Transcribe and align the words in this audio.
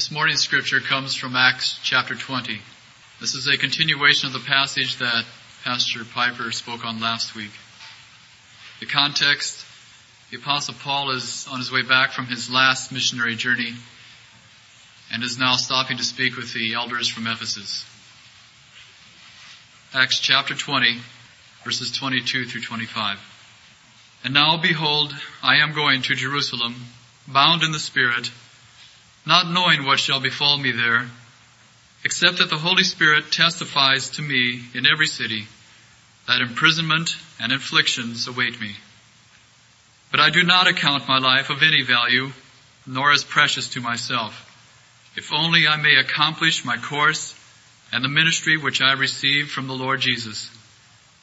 This 0.00 0.10
morning's 0.10 0.40
scripture 0.40 0.80
comes 0.80 1.14
from 1.14 1.36
Acts 1.36 1.78
chapter 1.82 2.14
20. 2.14 2.58
This 3.20 3.34
is 3.34 3.46
a 3.46 3.58
continuation 3.58 4.28
of 4.28 4.32
the 4.32 4.48
passage 4.48 4.96
that 4.96 5.26
Pastor 5.62 6.06
Piper 6.06 6.50
spoke 6.52 6.86
on 6.86 7.00
last 7.00 7.34
week. 7.34 7.50
The 8.80 8.86
context, 8.86 9.62
the 10.30 10.38
apostle 10.38 10.74
Paul 10.82 11.10
is 11.10 11.46
on 11.52 11.58
his 11.58 11.70
way 11.70 11.82
back 11.82 12.12
from 12.12 12.24
his 12.24 12.50
last 12.50 12.92
missionary 12.92 13.36
journey 13.36 13.74
and 15.12 15.22
is 15.22 15.38
now 15.38 15.56
stopping 15.56 15.98
to 15.98 16.02
speak 16.02 16.34
with 16.34 16.54
the 16.54 16.72
elders 16.72 17.06
from 17.06 17.26
Ephesus. 17.26 17.84
Acts 19.92 20.18
chapter 20.18 20.54
20 20.54 20.96
verses 21.62 21.92
22 21.92 22.46
through 22.46 22.62
25. 22.62 23.18
And 24.24 24.32
now 24.32 24.56
behold, 24.56 25.14
I 25.42 25.56
am 25.56 25.74
going 25.74 26.00
to 26.00 26.14
Jerusalem, 26.14 26.86
bound 27.28 27.62
in 27.62 27.72
the 27.72 27.78
Spirit, 27.78 28.30
not 29.26 29.50
knowing 29.50 29.84
what 29.84 30.00
shall 30.00 30.20
befall 30.20 30.56
me 30.56 30.72
there, 30.72 31.08
except 32.04 32.38
that 32.38 32.50
the 32.50 32.58
Holy 32.58 32.84
Spirit 32.84 33.30
testifies 33.30 34.10
to 34.10 34.22
me 34.22 34.62
in 34.74 34.86
every 34.86 35.06
city 35.06 35.46
that 36.26 36.40
imprisonment 36.40 37.16
and 37.40 37.52
afflictions 37.52 38.26
await 38.28 38.60
me. 38.60 38.74
But 40.10 40.20
I 40.20 40.30
do 40.30 40.42
not 40.42 40.68
account 40.68 41.08
my 41.08 41.18
life 41.18 41.50
of 41.50 41.62
any 41.62 41.82
value, 41.82 42.30
nor 42.86 43.12
as 43.12 43.24
precious 43.24 43.68
to 43.70 43.80
myself, 43.80 44.46
if 45.16 45.32
only 45.32 45.66
I 45.66 45.76
may 45.76 45.96
accomplish 45.96 46.64
my 46.64 46.76
course 46.76 47.34
and 47.92 48.04
the 48.04 48.08
ministry 48.08 48.56
which 48.56 48.80
I 48.80 48.92
received 48.92 49.50
from 49.50 49.66
the 49.66 49.74
Lord 49.74 50.00
Jesus, 50.00 50.50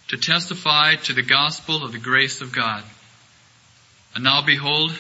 to 0.10 0.18
testify 0.18 0.96
to 0.96 1.14
the 1.14 1.24
gospel 1.24 1.84
of 1.84 1.92
the 1.92 1.98
grace 1.98 2.42
of 2.42 2.54
God. 2.54 2.84
And 4.14 4.24
now 4.24 4.42
behold, 4.46 4.92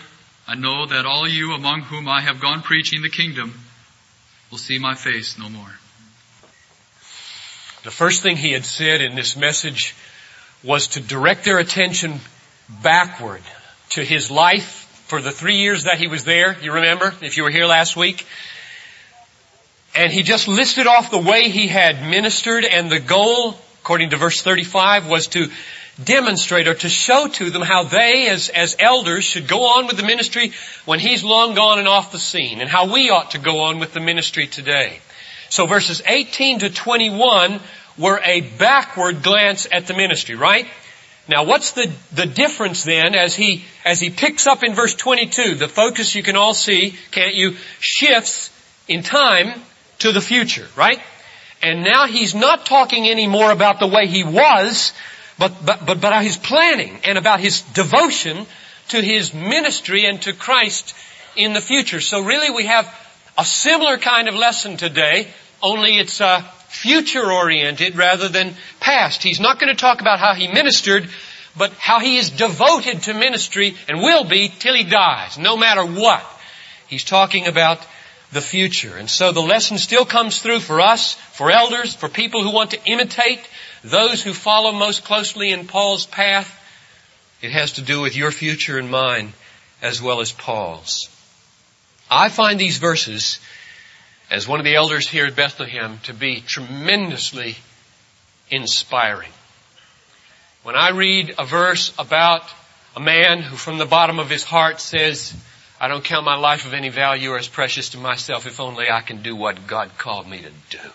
I 0.47 0.55
know 0.55 0.85
that 0.85 1.05
all 1.05 1.27
you 1.27 1.51
among 1.51 1.81
whom 1.81 2.07
I 2.07 2.21
have 2.21 2.39
gone 2.39 2.61
preaching 2.61 3.01
the 3.01 3.09
kingdom 3.09 3.53
will 4.49 4.57
see 4.57 4.79
my 4.79 4.95
face 4.95 5.37
no 5.37 5.49
more. 5.49 5.73
The 7.83 7.91
first 7.91 8.23
thing 8.23 8.37
he 8.37 8.53
had 8.53 8.63
said 8.63 9.01
in 9.01 9.15
this 9.15 9.35
message 9.35 9.93
was 10.63 10.87
to 10.89 11.01
direct 11.01 11.43
their 11.43 11.59
attention 11.59 12.21
backward 12.81 13.41
to 13.89 14.03
his 14.03 14.31
life 14.31 14.85
for 15.07 15.21
the 15.21 15.31
three 15.31 15.57
years 15.57 15.83
that 15.83 15.97
he 15.97 16.07
was 16.07 16.23
there. 16.23 16.57
You 16.61 16.73
remember, 16.73 17.13
if 17.21 17.35
you 17.35 17.43
were 17.43 17.51
here 17.51 17.65
last 17.65 17.97
week. 17.97 18.25
And 19.95 20.13
he 20.13 20.23
just 20.23 20.47
listed 20.47 20.87
off 20.87 21.11
the 21.11 21.17
way 21.17 21.49
he 21.49 21.67
had 21.67 22.09
ministered 22.09 22.63
and 22.63 22.89
the 22.89 22.99
goal, 22.99 23.57
according 23.81 24.11
to 24.11 24.17
verse 24.17 24.41
35, 24.41 25.09
was 25.09 25.27
to 25.27 25.49
demonstrate 26.03 26.67
or 26.67 26.75
to 26.75 26.89
show 26.89 27.27
to 27.27 27.49
them 27.49 27.61
how 27.61 27.83
they 27.83 28.27
as, 28.29 28.49
as 28.49 28.75
elders 28.79 29.23
should 29.23 29.47
go 29.47 29.65
on 29.65 29.87
with 29.87 29.97
the 29.97 30.05
ministry 30.05 30.51
when 30.85 30.99
he's 30.99 31.23
long 31.23 31.55
gone 31.55 31.79
and 31.79 31.87
off 31.87 32.11
the 32.11 32.19
scene 32.19 32.61
and 32.61 32.69
how 32.69 32.91
we 32.91 33.09
ought 33.09 33.31
to 33.31 33.39
go 33.39 33.61
on 33.61 33.79
with 33.79 33.93
the 33.93 33.99
ministry 33.99 34.47
today. 34.47 34.99
So 35.49 35.65
verses 35.65 36.01
18 36.05 36.59
to 36.59 36.69
21 36.69 37.59
were 37.97 38.19
a 38.23 38.41
backward 38.41 39.23
glance 39.23 39.67
at 39.71 39.87
the 39.87 39.93
ministry, 39.93 40.35
right? 40.35 40.67
Now 41.27 41.45
what's 41.45 41.71
the, 41.71 41.91
the 42.13 42.25
difference 42.25 42.83
then 42.83 43.15
as 43.15 43.35
he, 43.35 43.65
as 43.83 43.99
he 43.99 44.09
picks 44.09 44.45
up 44.45 44.63
in 44.63 44.75
verse 44.75 44.93
22, 44.93 45.55
the 45.55 45.67
focus 45.67 46.13
you 46.13 46.23
can 46.23 46.35
all 46.35 46.53
see, 46.53 46.95
can't 47.11 47.33
you, 47.33 47.55
shifts 47.79 48.51
in 48.87 49.03
time 49.03 49.59
to 49.99 50.11
the 50.11 50.21
future, 50.21 50.67
right? 50.75 50.99
And 51.61 51.83
now 51.83 52.05
he's 52.05 52.35
not 52.35 52.65
talking 52.65 53.09
anymore 53.09 53.51
about 53.51 53.79
the 53.79 53.87
way 53.87 54.05
he 54.05 54.23
was, 54.23 54.93
but, 55.37 55.53
but, 55.65 55.85
but 55.85 55.97
about 55.97 56.23
his 56.23 56.37
planning 56.37 56.99
and 57.03 57.17
about 57.17 57.39
his 57.39 57.61
devotion 57.61 58.45
to 58.89 59.01
his 59.01 59.33
ministry 59.33 60.05
and 60.05 60.21
to 60.23 60.33
Christ 60.33 60.95
in 61.35 61.53
the 61.53 61.61
future. 61.61 62.01
So 62.01 62.23
really 62.23 62.49
we 62.49 62.65
have 62.65 62.93
a 63.37 63.45
similar 63.45 63.97
kind 63.97 64.27
of 64.27 64.35
lesson 64.35 64.77
today, 64.77 65.27
only 65.61 65.97
it's 65.97 66.21
uh, 66.21 66.41
future 66.67 67.31
oriented 67.31 67.95
rather 67.95 68.29
than 68.29 68.55
past. 68.79 69.23
He's 69.23 69.39
not 69.39 69.59
going 69.59 69.69
to 69.69 69.79
talk 69.79 70.01
about 70.01 70.19
how 70.19 70.33
he 70.33 70.47
ministered, 70.47 71.09
but 71.55 71.71
how 71.73 71.99
he 71.99 72.17
is 72.17 72.29
devoted 72.29 73.03
to 73.03 73.13
ministry 73.13 73.75
and 73.87 73.99
will 73.99 74.23
be 74.23 74.49
till 74.49 74.75
he 74.75 74.83
dies, 74.83 75.37
no 75.37 75.57
matter 75.57 75.85
what. 75.85 76.25
He's 76.87 77.03
talking 77.03 77.47
about 77.47 77.79
the 78.31 78.41
future. 78.41 78.95
And 78.97 79.09
so 79.09 79.31
the 79.31 79.41
lesson 79.41 79.77
still 79.77 80.05
comes 80.05 80.41
through 80.41 80.59
for 80.59 80.81
us, 80.81 81.13
for 81.33 81.51
elders, 81.51 81.93
for 81.93 82.09
people 82.09 82.43
who 82.43 82.51
want 82.51 82.71
to 82.71 82.83
imitate 82.85 83.39
those 83.89 84.21
who 84.21 84.33
follow 84.33 84.71
most 84.71 85.03
closely 85.03 85.51
in 85.51 85.67
Paul's 85.67 86.05
path, 86.05 86.53
it 87.41 87.51
has 87.51 87.73
to 87.73 87.81
do 87.81 88.01
with 88.01 88.15
your 88.15 88.31
future 88.31 88.77
and 88.77 88.89
mine 88.89 89.33
as 89.81 90.01
well 90.01 90.21
as 90.21 90.31
Paul's. 90.31 91.09
I 92.09 92.29
find 92.29 92.59
these 92.59 92.77
verses, 92.77 93.39
as 94.29 94.47
one 94.47 94.59
of 94.59 94.65
the 94.65 94.75
elders 94.75 95.07
here 95.07 95.25
at 95.25 95.35
Bethlehem, 95.35 95.99
to 96.03 96.13
be 96.13 96.41
tremendously 96.41 97.57
inspiring. 98.49 99.31
When 100.63 100.75
I 100.75 100.89
read 100.89 101.35
a 101.37 101.45
verse 101.45 101.93
about 101.99 102.43
a 102.95 102.99
man 102.99 103.41
who 103.41 103.55
from 103.55 103.77
the 103.77 103.85
bottom 103.85 104.19
of 104.19 104.29
his 104.29 104.43
heart 104.43 104.79
says, 104.79 105.33
I 105.79 105.87
don't 105.87 106.03
count 106.03 106.25
my 106.25 106.37
life 106.37 106.65
of 106.65 106.73
any 106.73 106.89
value 106.89 107.31
or 107.31 107.37
as 107.37 107.47
precious 107.47 107.89
to 107.89 107.97
myself 107.97 108.47
if 108.47 108.59
only 108.59 108.89
I 108.89 109.01
can 109.01 109.21
do 109.21 109.35
what 109.35 109.67
God 109.67 109.91
called 109.97 110.27
me 110.27 110.39
to 110.39 110.77
do 110.77 110.89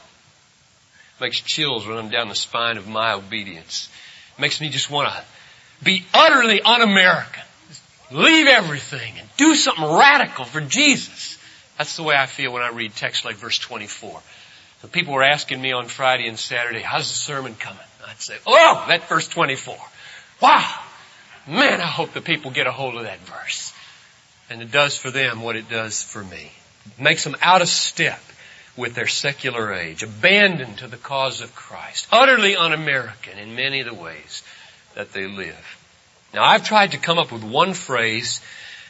makes 1.23 1.41
chills 1.41 1.87
run 1.87 2.11
down 2.11 2.29
the 2.29 2.35
spine 2.35 2.77
of 2.77 2.87
my 2.87 3.15
obedience. 3.15 3.89
makes 4.39 4.61
me 4.61 4.69
just 4.69 4.91
want 4.91 5.09
to 5.09 5.25
be 5.85 6.05
utterly 6.13 6.61
un-American. 6.61 7.43
Leave 8.11 8.49
everything 8.49 9.15
and 9.19 9.29
do 9.39 9.55
something 9.55 9.85
radical 9.85 10.45
for 10.45 10.61
Jesus. 10.61 11.39
That's 11.79 11.97
the 11.97 12.03
way 12.03 12.15
I 12.15 12.27
feel 12.27 12.53
when 12.53 12.63
I 12.63 12.71
read 12.71 12.95
text 12.95 13.25
like 13.25 13.37
verse 13.37 13.59
24. 13.59 14.21
The 14.83 14.89
people 14.89 15.15
were 15.15 15.23
asking 15.23 15.63
me 15.63 15.73
on 15.73 15.87
Friday 15.87 16.27
and 16.27 16.39
Saturday, 16.39 16.81
how's 16.81 17.09
the 17.09 17.15
sermon 17.15 17.55
coming? 17.55 17.79
I'd 18.07 18.21
say, 18.21 18.37
oh, 18.47 18.85
that 18.89 19.09
verse 19.09 19.29
24. 19.29 19.77
Wow. 20.43 20.81
Man, 21.47 21.81
I 21.81 21.87
hope 21.87 22.13
the 22.13 22.21
people 22.21 22.51
get 22.51 22.67
a 22.67 22.73
hold 22.73 22.97
of 22.97 23.05
that 23.05 23.21
verse. 23.21 23.73
And 24.51 24.61
it 24.61 24.73
does 24.73 24.97
for 24.97 25.11
them 25.11 25.41
what 25.43 25.57
it 25.57 25.71
does 25.71 26.03
for 26.03 26.23
me. 26.23 26.51
It 26.87 27.01
makes 27.01 27.23
them 27.25 27.37
out 27.41 27.63
of 27.63 27.69
step 27.69 28.21
with 28.77 28.95
their 28.95 29.07
secular 29.07 29.73
age, 29.73 30.03
abandoned 30.03 30.79
to 30.79 30.87
the 30.87 30.97
cause 30.97 31.41
of 31.41 31.55
Christ, 31.55 32.09
utterly 32.11 32.57
un-American 32.57 33.39
in 33.39 33.55
many 33.55 33.81
of 33.81 33.87
the 33.87 33.95
ways 33.95 34.43
that 34.95 35.13
they 35.13 35.27
live. 35.27 35.79
Now 36.33 36.45
I've 36.45 36.65
tried 36.65 36.93
to 36.93 36.99
come 36.99 37.19
up 37.19 37.33
with 37.33 37.45
one 37.45 37.75
phrase 37.75 38.41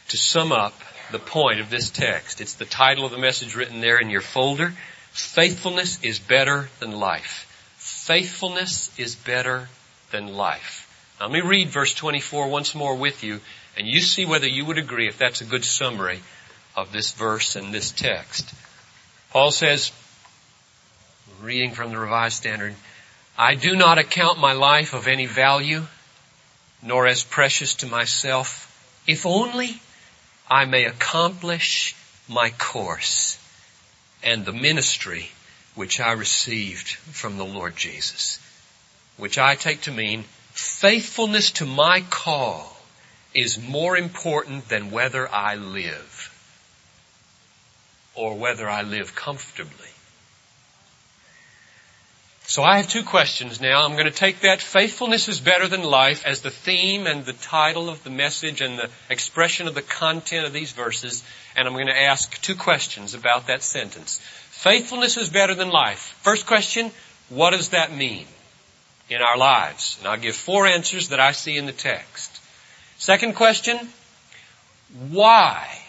to 0.09 0.17
sum 0.17 0.53
up 0.53 0.75
the 1.11 1.19
point 1.19 1.61
of 1.61 1.71
this 1.71 1.91
text. 1.91 2.41
It's 2.41 2.55
the 2.55 2.65
title 2.65 3.05
of 3.05 3.11
the 3.11 3.19
message 3.19 3.57
written 3.57 3.81
there 3.81 3.99
in 3.99 4.11
your 4.11 4.21
folder. 4.21 4.73
Faithfulness 5.11 6.03
is 6.03 6.19
better 6.19 6.69
than 6.81 6.93
life. 6.93 7.47
Faithfulness 7.77 8.91
is 8.99 9.15
better 9.15 9.69
than 10.11 10.29
life. 10.29 10.89
Now, 11.19 11.27
let 11.27 11.35
me 11.35 11.41
read 11.41 11.69
verse 11.69 11.95
24 11.95 12.49
once 12.49 12.75
more 12.75 12.97
with 12.97 13.23
you, 13.23 13.41
and 13.77 13.87
you 13.87 14.01
see 14.01 14.25
whether 14.25 14.47
you 14.47 14.65
would 14.65 14.79
agree 14.79 15.09
if 15.09 15.19
that's 15.19 15.41
a 15.41 15.45
good 15.47 15.65
summary 15.65 16.21
of 16.77 16.93
this 16.93 17.13
verse 17.13 17.57
and 17.57 17.73
this 17.73 17.91
text. 17.91 18.53
Paul 19.33 19.51
says, 19.51 19.93
reading 21.41 21.71
from 21.71 21.91
the 21.91 21.99
Revised 21.99 22.37
Standard, 22.37 22.75
I 23.39 23.55
do 23.55 23.75
not 23.75 23.97
account 23.97 24.39
my 24.39 24.53
life 24.53 24.93
of 24.93 25.09
any 25.09 25.25
value, 25.25 25.87
nor 26.83 27.07
as 27.07 27.25
precious 27.25 27.77
to 27.77 27.87
myself, 27.87 28.69
if 29.07 29.25
only 29.25 29.81
I 30.51 30.67
may 30.67 30.85
accomplish 30.85 31.97
my 32.29 32.51
course 32.59 33.39
and 34.23 34.45
the 34.45 34.53
ministry 34.53 35.31
which 35.77 35.99
I 35.99 36.13
received 36.13 36.91
from 36.91 37.39
the 37.39 37.47
Lord 37.47 37.75
Jesus, 37.75 38.39
which 39.17 39.39
I 39.39 39.55
take 39.55 39.81
to 39.83 39.93
mean 39.93 40.25
faithfulness 40.51 41.53
to 41.53 41.65
my 41.65 42.03
call 42.11 42.77
is 43.33 43.59
more 43.59 43.97
important 43.97 44.69
than 44.69 44.91
whether 44.91 45.27
I 45.27 45.55
live 45.55 46.12
or 48.15 48.35
whether 48.35 48.69
I 48.69 48.83
live 48.83 49.15
comfortably. 49.15 49.89
So 52.45 52.63
I 52.63 52.77
have 52.77 52.89
two 52.89 53.05
questions 53.05 53.61
now. 53.61 53.85
I'm 53.85 53.93
going 53.93 54.05
to 54.05 54.11
take 54.11 54.41
that 54.41 54.61
faithfulness 54.61 55.29
is 55.29 55.41
better 55.41 55.69
than 55.69 55.83
life 55.83 56.27
as 56.27 56.43
the 56.43 56.51
theme 56.51 57.07
and 57.07 57.25
the 57.25 57.33
title 57.33 57.89
of 57.89 58.05
the 58.05 58.11
message 58.11 58.61
and 58.61 58.79
the 58.79 58.91
expression 59.09 59.69
of 59.69 59.75
the 59.75 59.83
content 59.83 60.45
of 60.45 60.53
these 60.53 60.73
verses. 60.73 61.23
And 61.57 61.67
I'm 61.67 61.75
going 61.75 61.87
to 61.87 61.99
ask 61.99 62.41
two 62.43 62.57
questions 62.57 63.15
about 63.15 63.47
that 63.47 63.63
sentence. 63.63 64.21
Faithfulness 64.51 65.17
is 65.17 65.31
better 65.31 65.55
than 65.55 65.71
life. 65.71 66.19
First 66.23 66.47
question, 66.47 66.91
what 67.31 67.51
does 67.51 67.71
that 67.71 67.95
mean 67.95 68.27
in 69.09 69.23
our 69.23 69.39
lives? 69.39 69.97
And 69.99 70.09
I'll 70.09 70.19
give 70.19 70.37
four 70.37 70.67
answers 70.67 71.09
that 71.09 71.21
I 71.21 71.33
see 71.33 71.57
in 71.57 71.67
the 71.67 71.73
text. 71.73 72.41
Second 72.99 73.35
question, 73.35 73.79
why 75.09 75.82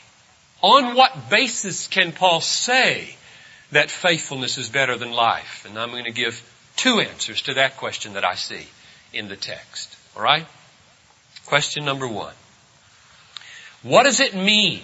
on 0.63 0.95
what 0.95 1.29
basis 1.29 1.87
can 1.87 2.13
Paul 2.13 2.41
say 2.41 3.15
that 3.73 3.91
faithfulness 3.91 4.57
is 4.57 4.69
better 4.69 4.97
than 4.97 5.11
life? 5.11 5.65
And 5.67 5.77
I'm 5.77 5.91
going 5.91 6.05
to 6.05 6.11
give 6.11 6.41
two 6.77 7.01
answers 7.01 7.43
to 7.43 7.55
that 7.55 7.77
question 7.77 8.13
that 8.13 8.23
I 8.23 8.35
see 8.35 8.65
in 9.11 9.27
the 9.27 9.35
text. 9.35 9.95
Alright? 10.15 10.47
Question 11.45 11.83
number 11.83 12.07
one. 12.07 12.33
What 13.83 14.03
does 14.03 14.21
it 14.21 14.33
mean 14.33 14.79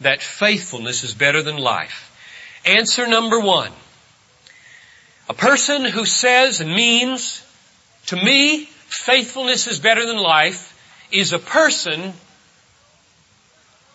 that 0.00 0.22
faithfulness 0.22 1.04
is 1.04 1.12
better 1.12 1.42
than 1.42 1.58
life? 1.58 2.06
Answer 2.64 3.06
number 3.06 3.38
one. 3.38 3.72
A 5.28 5.34
person 5.34 5.84
who 5.84 6.06
says 6.06 6.60
and 6.60 6.74
means, 6.74 7.44
to 8.06 8.16
me, 8.16 8.64
faithfulness 8.64 9.66
is 9.66 9.78
better 9.78 10.06
than 10.06 10.16
life, 10.16 10.74
is 11.12 11.34
a 11.34 11.38
person 11.38 12.14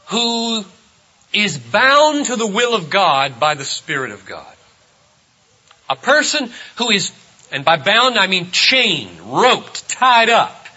who 0.07 0.63
is 1.33 1.57
bound 1.57 2.25
to 2.25 2.35
the 2.35 2.47
will 2.47 2.75
of 2.75 2.89
God 2.89 3.39
by 3.39 3.55
the 3.55 3.65
Spirit 3.65 4.11
of 4.11 4.25
God. 4.25 4.55
A 5.89 5.95
person 5.95 6.51
who 6.77 6.91
is, 6.91 7.11
and 7.51 7.65
by 7.65 7.77
bound 7.77 8.17
I 8.17 8.27
mean 8.27 8.51
chained, 8.51 9.19
roped, 9.21 9.89
tied 9.89 10.29
up, 10.29 10.67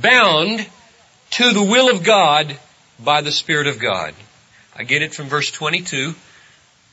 bound 0.00 0.66
to 1.30 1.52
the 1.52 1.62
will 1.62 1.90
of 1.90 2.04
God 2.04 2.56
by 3.02 3.22
the 3.22 3.32
Spirit 3.32 3.66
of 3.66 3.78
God. 3.78 4.14
I 4.76 4.84
get 4.84 5.02
it 5.02 5.14
from 5.14 5.26
verse 5.26 5.50
22. 5.50 6.14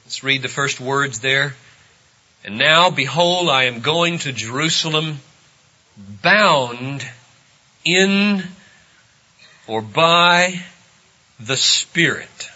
Let's 0.05 0.23
read 0.23 0.41
the 0.41 0.47
first 0.47 0.79
words 0.79 1.19
there. 1.19 1.55
And 2.43 2.57
now, 2.57 2.89
behold, 2.89 3.49
I 3.49 3.65
am 3.65 3.81
going 3.81 4.19
to 4.19 4.31
Jerusalem 4.31 5.19
bound 6.21 7.05
in 7.83 8.43
or 9.67 9.81
by 9.81 10.61
the 11.39 11.57
Spirit. 11.57 12.49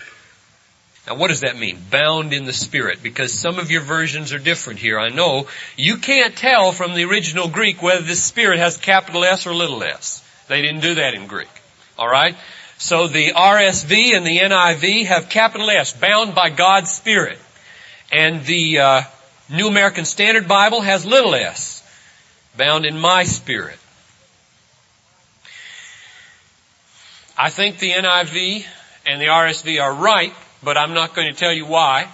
Now 1.08 1.16
what 1.16 1.28
does 1.28 1.42
that 1.42 1.58
mean? 1.58 1.82
Bound 1.90 2.34
in 2.34 2.46
the 2.46 2.54
Spirit. 2.54 3.04
Because 3.04 3.38
some 3.38 3.60
of 3.60 3.72
your 3.72 3.82
versions 3.82 4.32
are 4.32 4.40
different 4.40 4.80
here. 4.80 5.00
I 5.00 5.10
know 5.10 5.48
you 5.76 5.98
can't 5.98 6.36
tell 6.36 6.72
from 6.72 6.94
the 6.94 7.04
original 7.04 7.50
Greek 7.50 7.82
whether 7.82 8.02
this 8.02 8.24
Spirit 8.24 8.60
has 8.60 8.78
capital 8.78 9.24
S 9.24 9.46
or 9.46 9.54
little 9.54 9.84
s. 9.84 10.24
They 10.48 10.62
didn't 10.62 10.82
do 10.82 10.96
that 10.96 11.14
in 11.14 11.28
Greek. 11.28 11.50
Alright? 11.98 12.36
So 12.78 13.08
the 13.08 13.32
RSV 13.32 14.16
and 14.16 14.26
the 14.26 14.40
NIV 14.40 15.06
have 15.06 15.30
capital 15.30 15.70
S, 15.70 15.94
bound 15.94 16.36
by 16.36 16.50
God's 16.50 16.92
Spirit. 16.92 17.40
And 18.12 18.44
the 18.46 18.80
uh, 18.80 19.02
New 19.50 19.68
American 19.68 20.06
Standard 20.06 20.48
Bible 20.48 20.82
has 20.82 21.06
little 21.06 21.36
s, 21.36 21.84
bound 22.58 22.86
in 22.86 23.00
my 23.00 23.24
spirit. 23.24 23.78
I 27.38 27.50
think 27.50 27.80
the 27.80 27.92
NIV 27.92 28.66
and 29.06 29.22
the 29.22 29.26
RSV 29.26 29.82
are 29.82 29.94
right, 29.94 30.34
but 30.64 30.78
I'm 30.78 30.94
not 30.94 31.16
going 31.16 31.32
to 31.32 31.38
tell 31.38 31.54
you 31.54 31.66
why, 31.66 32.08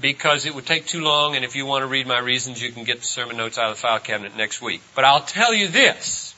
because 0.00 0.46
it 0.46 0.54
would 0.54 0.66
take 0.66 0.86
too 0.86 1.02
long, 1.02 1.36
and 1.36 1.44
if 1.44 1.56
you 1.56 1.66
want 1.66 1.82
to 1.82 1.86
read 1.86 2.06
my 2.06 2.18
reasons, 2.18 2.62
you 2.62 2.72
can 2.72 2.84
get 2.84 2.98
the 3.00 3.06
sermon 3.06 3.36
notes 3.36 3.58
out 3.58 3.70
of 3.70 3.76
the 3.76 3.80
file 3.80 3.98
cabinet 3.98 4.36
next 4.36 4.62
week. 4.62 4.82
But 4.94 5.04
I'll 5.04 5.22
tell 5.22 5.52
you 5.54 5.68
this. 5.68 6.34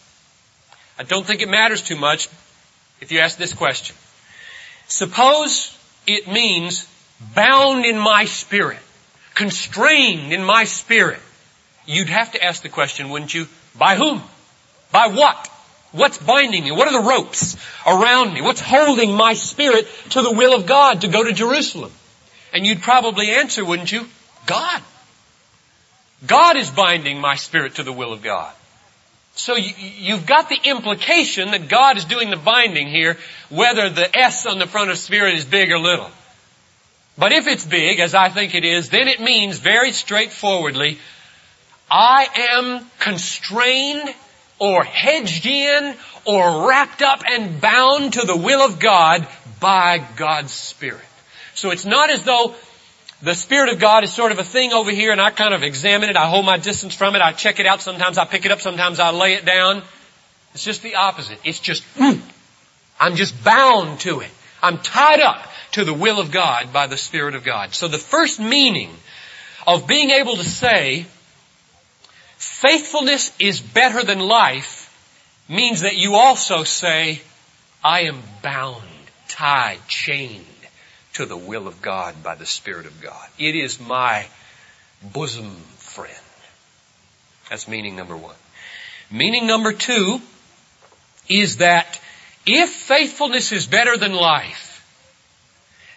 I 0.98 1.04
don't 1.04 1.26
think 1.26 1.42
it 1.42 1.48
matters 1.48 1.82
too 1.82 1.96
much 1.96 2.28
if 3.00 3.12
you 3.12 3.20
ask 3.20 3.38
this 3.38 3.54
question. 3.54 3.96
Suppose 4.88 5.76
it 6.06 6.28
means 6.28 6.86
bound 7.34 7.84
in 7.84 7.98
my 7.98 8.24
spirit 8.24 8.78
constrained 9.34 10.32
in 10.32 10.44
my 10.44 10.64
spirit, 10.64 11.20
you'd 11.86 12.08
have 12.08 12.32
to 12.32 12.42
ask 12.42 12.62
the 12.62 12.68
question, 12.68 13.10
wouldn't 13.10 13.34
you? 13.34 13.46
By 13.76 13.96
whom? 13.96 14.22
By 14.90 15.08
what? 15.08 15.50
What's 15.92 16.18
binding 16.18 16.64
me? 16.64 16.72
What 16.72 16.88
are 16.88 17.02
the 17.02 17.08
ropes 17.08 17.56
around 17.86 18.32
me? 18.32 18.40
What's 18.40 18.60
holding 18.60 19.14
my 19.14 19.34
spirit 19.34 19.86
to 20.10 20.22
the 20.22 20.32
will 20.32 20.54
of 20.54 20.66
God 20.66 21.02
to 21.02 21.08
go 21.08 21.22
to 21.22 21.32
Jerusalem? 21.32 21.92
And 22.52 22.66
you'd 22.66 22.82
probably 22.82 23.30
answer, 23.30 23.64
wouldn't 23.64 23.92
you? 23.92 24.06
God. 24.46 24.82
God 26.26 26.56
is 26.56 26.70
binding 26.70 27.20
my 27.20 27.36
spirit 27.36 27.76
to 27.76 27.82
the 27.82 27.92
will 27.92 28.12
of 28.12 28.22
God. 28.22 28.52
So 29.34 29.56
you, 29.56 30.16
have 30.16 30.26
got 30.26 30.48
the 30.48 30.60
implication 30.64 31.52
that 31.52 31.68
God 31.68 31.96
is 31.96 32.04
doing 32.04 32.30
the 32.30 32.36
binding 32.36 32.88
here, 32.88 33.18
whether 33.48 33.88
the 33.88 34.16
S 34.16 34.46
on 34.46 34.58
the 34.58 34.66
front 34.66 34.90
of 34.90 34.98
spirit 34.98 35.34
is 35.34 35.44
big 35.44 35.70
or 35.70 35.78
little. 35.78 36.10
But 37.16 37.32
if 37.32 37.46
it's 37.46 37.64
big, 37.64 38.00
as 38.00 38.14
I 38.14 38.28
think 38.28 38.54
it 38.54 38.64
is, 38.64 38.88
then 38.88 39.08
it 39.08 39.20
means 39.20 39.58
very 39.58 39.92
straightforwardly, 39.92 40.98
I 41.90 42.26
am 42.52 42.86
constrained 42.98 44.14
or 44.62 44.84
hedged 44.84 45.44
in 45.44 45.92
or 46.24 46.68
wrapped 46.68 47.02
up 47.02 47.24
and 47.28 47.60
bound 47.60 48.12
to 48.12 48.20
the 48.24 48.36
will 48.36 48.60
of 48.60 48.78
God 48.78 49.26
by 49.58 49.98
God's 50.14 50.52
Spirit. 50.52 51.02
So 51.54 51.72
it's 51.72 51.84
not 51.84 52.10
as 52.10 52.22
though 52.22 52.54
the 53.22 53.34
Spirit 53.34 53.72
of 53.72 53.80
God 53.80 54.04
is 54.04 54.12
sort 54.12 54.30
of 54.30 54.38
a 54.38 54.44
thing 54.44 54.72
over 54.72 54.92
here 54.92 55.10
and 55.10 55.20
I 55.20 55.30
kind 55.30 55.52
of 55.52 55.64
examine 55.64 56.10
it, 56.10 56.16
I 56.16 56.28
hold 56.28 56.46
my 56.46 56.58
distance 56.58 56.94
from 56.94 57.16
it, 57.16 57.22
I 57.22 57.32
check 57.32 57.58
it 57.58 57.66
out, 57.66 57.82
sometimes 57.82 58.18
I 58.18 58.24
pick 58.24 58.46
it 58.46 58.52
up, 58.52 58.60
sometimes 58.60 59.00
I 59.00 59.10
lay 59.10 59.34
it 59.34 59.44
down. 59.44 59.82
It's 60.54 60.62
just 60.62 60.84
the 60.84 60.94
opposite. 60.94 61.40
It's 61.42 61.58
just, 61.58 61.82
mm, 61.96 62.20
I'm 63.00 63.16
just 63.16 63.42
bound 63.42 63.98
to 64.00 64.20
it. 64.20 64.30
I'm 64.62 64.78
tied 64.78 65.18
up 65.18 65.44
to 65.72 65.84
the 65.84 65.92
will 65.92 66.20
of 66.20 66.30
God 66.30 66.72
by 66.72 66.86
the 66.86 66.96
Spirit 66.96 67.34
of 67.34 67.42
God. 67.42 67.74
So 67.74 67.88
the 67.88 67.98
first 67.98 68.38
meaning 68.38 68.90
of 69.66 69.88
being 69.88 70.10
able 70.10 70.36
to 70.36 70.44
say, 70.44 71.06
faithfulness 72.42 73.30
is 73.38 73.60
better 73.60 74.02
than 74.02 74.18
life, 74.18 74.88
means 75.48 75.82
that 75.82 75.96
you 75.96 76.16
also 76.16 76.64
say, 76.64 77.20
I 77.84 78.02
am 78.02 78.20
bound, 78.42 78.82
tied, 79.28 79.78
chained 79.86 80.44
to 81.14 81.24
the 81.24 81.36
will 81.36 81.68
of 81.68 81.80
God 81.80 82.22
by 82.22 82.34
the 82.34 82.46
Spirit 82.46 82.86
of 82.86 83.00
God. 83.00 83.28
It 83.38 83.54
is 83.54 83.80
my 83.80 84.26
bosom 85.12 85.50
friend. 85.76 86.12
That's 87.48 87.68
meaning 87.68 87.94
number 87.94 88.16
one. 88.16 88.34
Meaning 89.10 89.46
number 89.46 89.72
two 89.72 90.20
is 91.28 91.58
that 91.58 92.00
if 92.44 92.70
faithfulness 92.70 93.52
is 93.52 93.66
better 93.66 93.96
than 93.96 94.14
life, 94.14 94.84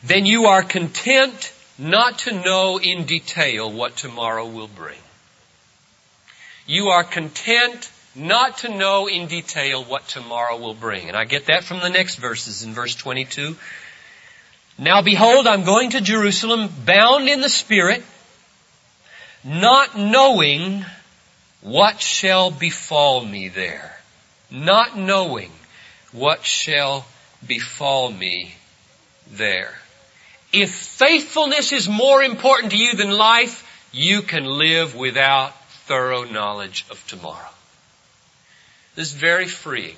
then 0.04 0.28
you 0.28 0.46
are 0.46 0.62
content 0.62 1.54
not 1.80 2.20
to 2.20 2.40
know 2.44 2.80
in 2.80 3.06
detail 3.06 3.72
what 3.72 3.96
tomorrow 3.96 4.46
will 4.46 4.68
bring. 4.68 5.00
You 6.66 6.90
are 6.90 7.04
content 7.04 7.92
not 8.16 8.60
to 8.60 8.70
know 8.70 9.08
in 9.08 9.28
detail 9.28 9.84
what 9.84 10.08
tomorrow 10.08 10.58
will 10.58 10.74
bring. 10.74 11.08
And 11.08 11.18
I 11.18 11.26
get 11.26 11.48
that 11.48 11.64
from 11.64 11.80
the 11.80 11.90
next 11.90 12.16
verses 12.16 12.64
in 12.64 12.74
verse 12.74 12.96
22. 12.96 13.56
Now 14.78 15.02
behold, 15.02 15.48
I'm 15.48 15.64
going 15.64 15.92
to 15.92 16.02
Jerusalem 16.02 16.70
bound 16.86 17.30
in 17.30 17.42
the 17.42 17.50
Spirit, 17.50 18.04
not 19.44 19.98
knowing 19.98 20.86
what 21.62 22.02
shall 22.02 22.52
befall 22.52 23.24
me 23.24 23.50
there. 23.50 23.96
Not 24.52 24.98
knowing 24.98 25.52
what 26.12 26.46
shall 26.46 27.06
befall 27.46 28.12
me 28.12 28.56
there. 29.32 29.74
If 30.54 30.72
faithfulness 30.72 31.72
is 31.72 31.90
more 31.90 32.24
important 32.24 32.72
to 32.72 32.78
you 32.78 32.94
than 32.96 33.12
life, 33.12 33.90
you 33.92 34.22
can 34.22 34.46
live 34.46 34.96
without 34.96 35.54
thorough 35.88 36.24
knowledge 36.24 36.86
of 36.90 37.06
tomorrow. 37.08 37.50
This 38.96 39.08
is 39.08 39.14
very 39.14 39.48
freeing. 39.48 39.98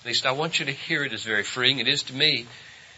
At 0.00 0.06
least 0.06 0.26
I 0.26 0.32
want 0.32 0.58
you 0.58 0.66
to 0.66 0.72
hear 0.72 1.04
it 1.04 1.12
as 1.12 1.22
very 1.22 1.44
freeing. 1.44 1.78
It 1.78 1.88
is 1.88 2.02
to 2.04 2.14
me. 2.14 2.46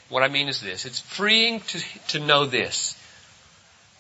What 0.09 0.23
I 0.23 0.29
mean 0.29 0.49
is 0.49 0.61
this. 0.61 0.85
It's 0.85 1.00
freeing 1.00 1.61
to, 1.61 1.83
to 2.09 2.19
know 2.21 2.47
this. 2.47 2.99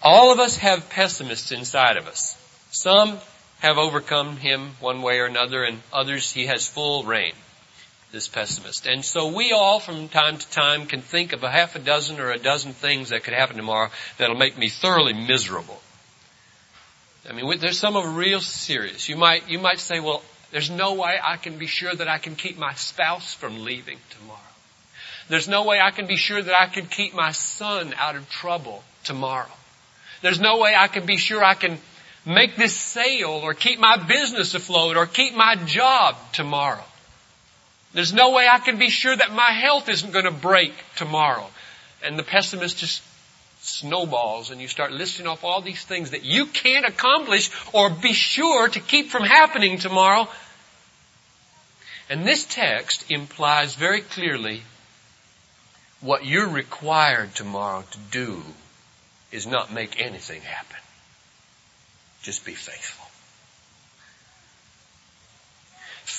All 0.02 0.32
of 0.32 0.38
us 0.38 0.58
have 0.58 0.90
pessimists 0.90 1.52
inside 1.52 1.96
of 1.96 2.06
us. 2.06 2.36
Some 2.70 3.18
have 3.60 3.78
overcome 3.78 4.36
him 4.36 4.72
one 4.80 5.02
way 5.02 5.20
or 5.20 5.26
another 5.26 5.64
and 5.64 5.80
others 5.92 6.32
he 6.32 6.46
has 6.46 6.66
full 6.66 7.04
reign 7.04 7.34
this 8.14 8.28
pessimist. 8.28 8.86
And 8.86 9.04
so 9.04 9.34
we 9.34 9.52
all 9.52 9.80
from 9.80 10.08
time 10.08 10.38
to 10.38 10.50
time 10.50 10.86
can 10.86 11.02
think 11.02 11.32
of 11.32 11.42
a 11.42 11.50
half 11.50 11.74
a 11.76 11.78
dozen 11.78 12.20
or 12.20 12.30
a 12.30 12.38
dozen 12.38 12.72
things 12.72 13.10
that 13.10 13.24
could 13.24 13.34
happen 13.34 13.56
tomorrow 13.56 13.90
that'll 14.16 14.36
make 14.36 14.56
me 14.56 14.68
thoroughly 14.70 15.12
miserable. 15.12 15.80
I 17.28 17.32
mean, 17.32 17.58
there's 17.58 17.78
some 17.78 17.96
of 17.96 18.16
real 18.16 18.40
serious. 18.40 19.08
You 19.08 19.16
might, 19.16 19.48
you 19.48 19.58
might 19.58 19.78
say, 19.78 20.00
well, 20.00 20.22
there's 20.50 20.70
no 20.70 20.94
way 20.94 21.18
I 21.22 21.36
can 21.36 21.58
be 21.58 21.66
sure 21.66 21.94
that 21.94 22.06
I 22.06 22.18
can 22.18 22.36
keep 22.36 22.58
my 22.58 22.74
spouse 22.74 23.34
from 23.34 23.64
leaving 23.64 23.98
tomorrow. 24.10 24.40
There's 25.28 25.48
no 25.48 25.64
way 25.64 25.80
I 25.80 25.90
can 25.90 26.06
be 26.06 26.16
sure 26.16 26.40
that 26.40 26.54
I 26.54 26.66
can 26.66 26.86
keep 26.86 27.14
my 27.14 27.32
son 27.32 27.94
out 27.96 28.14
of 28.14 28.28
trouble 28.28 28.84
tomorrow. 29.04 29.50
There's 30.22 30.40
no 30.40 30.58
way 30.58 30.74
I 30.76 30.88
can 30.88 31.06
be 31.06 31.16
sure 31.16 31.42
I 31.42 31.54
can 31.54 31.78
make 32.26 32.56
this 32.56 32.76
sale 32.76 33.40
or 33.42 33.54
keep 33.54 33.78
my 33.78 33.96
business 33.96 34.54
afloat 34.54 34.96
or 34.96 35.06
keep 35.06 35.34
my 35.34 35.56
job 35.66 36.16
tomorrow. 36.32 36.84
There's 37.94 38.12
no 38.12 38.32
way 38.32 38.46
I 38.48 38.58
can 38.58 38.78
be 38.78 38.90
sure 38.90 39.14
that 39.16 39.32
my 39.32 39.50
health 39.50 39.88
isn't 39.88 40.12
going 40.12 40.24
to 40.24 40.30
break 40.30 40.72
tomorrow. 40.96 41.46
And 42.02 42.18
the 42.18 42.22
pessimist 42.22 42.78
just 42.78 43.02
snowballs 43.64 44.50
and 44.50 44.60
you 44.60 44.68
start 44.68 44.92
listing 44.92 45.26
off 45.26 45.44
all 45.44 45.60
these 45.60 45.82
things 45.84 46.10
that 46.10 46.24
you 46.24 46.46
can't 46.46 46.86
accomplish 46.86 47.50
or 47.72 47.90
be 47.90 48.12
sure 48.12 48.68
to 48.68 48.80
keep 48.80 49.08
from 49.08 49.24
happening 49.24 49.78
tomorrow. 49.78 50.28
And 52.10 52.26
this 52.26 52.44
text 52.44 53.10
implies 53.10 53.74
very 53.74 54.02
clearly 54.02 54.62
what 56.00 56.26
you're 56.26 56.48
required 56.48 57.34
tomorrow 57.34 57.82
to 57.90 57.98
do 58.10 58.42
is 59.32 59.46
not 59.46 59.72
make 59.72 60.00
anything 60.00 60.42
happen. 60.42 60.76
Just 62.22 62.44
be 62.44 62.52
faithful. 62.52 63.03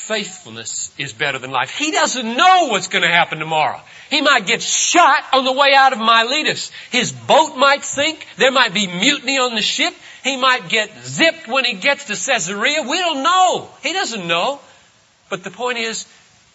Faithfulness 0.07 0.91
is 0.97 1.13
better 1.13 1.39
than 1.39 1.51
life. 1.51 1.71
He 1.71 1.91
doesn't 1.91 2.38
know 2.38 2.67
what's 2.69 2.88
going 2.88 3.01
to 3.01 3.09
happen 3.09 3.39
tomorrow. 3.39 3.81
He 4.09 4.21
might 4.21 4.45
get 4.45 4.62
shot 4.62 5.24
on 5.33 5.45
the 5.45 5.51
way 5.51 5.74
out 5.74 5.93
of 5.93 6.00
Miletus. 6.00 6.71
His 6.91 7.12
boat 7.12 7.57
might 7.57 7.83
sink. 7.83 8.25
There 8.38 8.51
might 8.51 8.74
be 8.74 8.85
mutiny 8.88 9.39
on 9.39 9.55
the 9.55 9.62
ship. 9.62 9.93
He 10.24 10.38
might 10.38 10.69
get 10.69 10.91
zipped 11.03 11.47
when 11.47 11.65
he 11.65 11.74
gets 11.74 12.05
to 12.05 12.13
Caesarea. 12.13 12.83
We 12.83 13.00
don't 13.00 13.24
know. 13.24 13.67
He 13.81 13.93
doesn't 13.93 14.27
know. 14.27 14.59
But 15.29 15.43
the 15.43 15.51
point 15.51 15.79
is, 15.79 16.05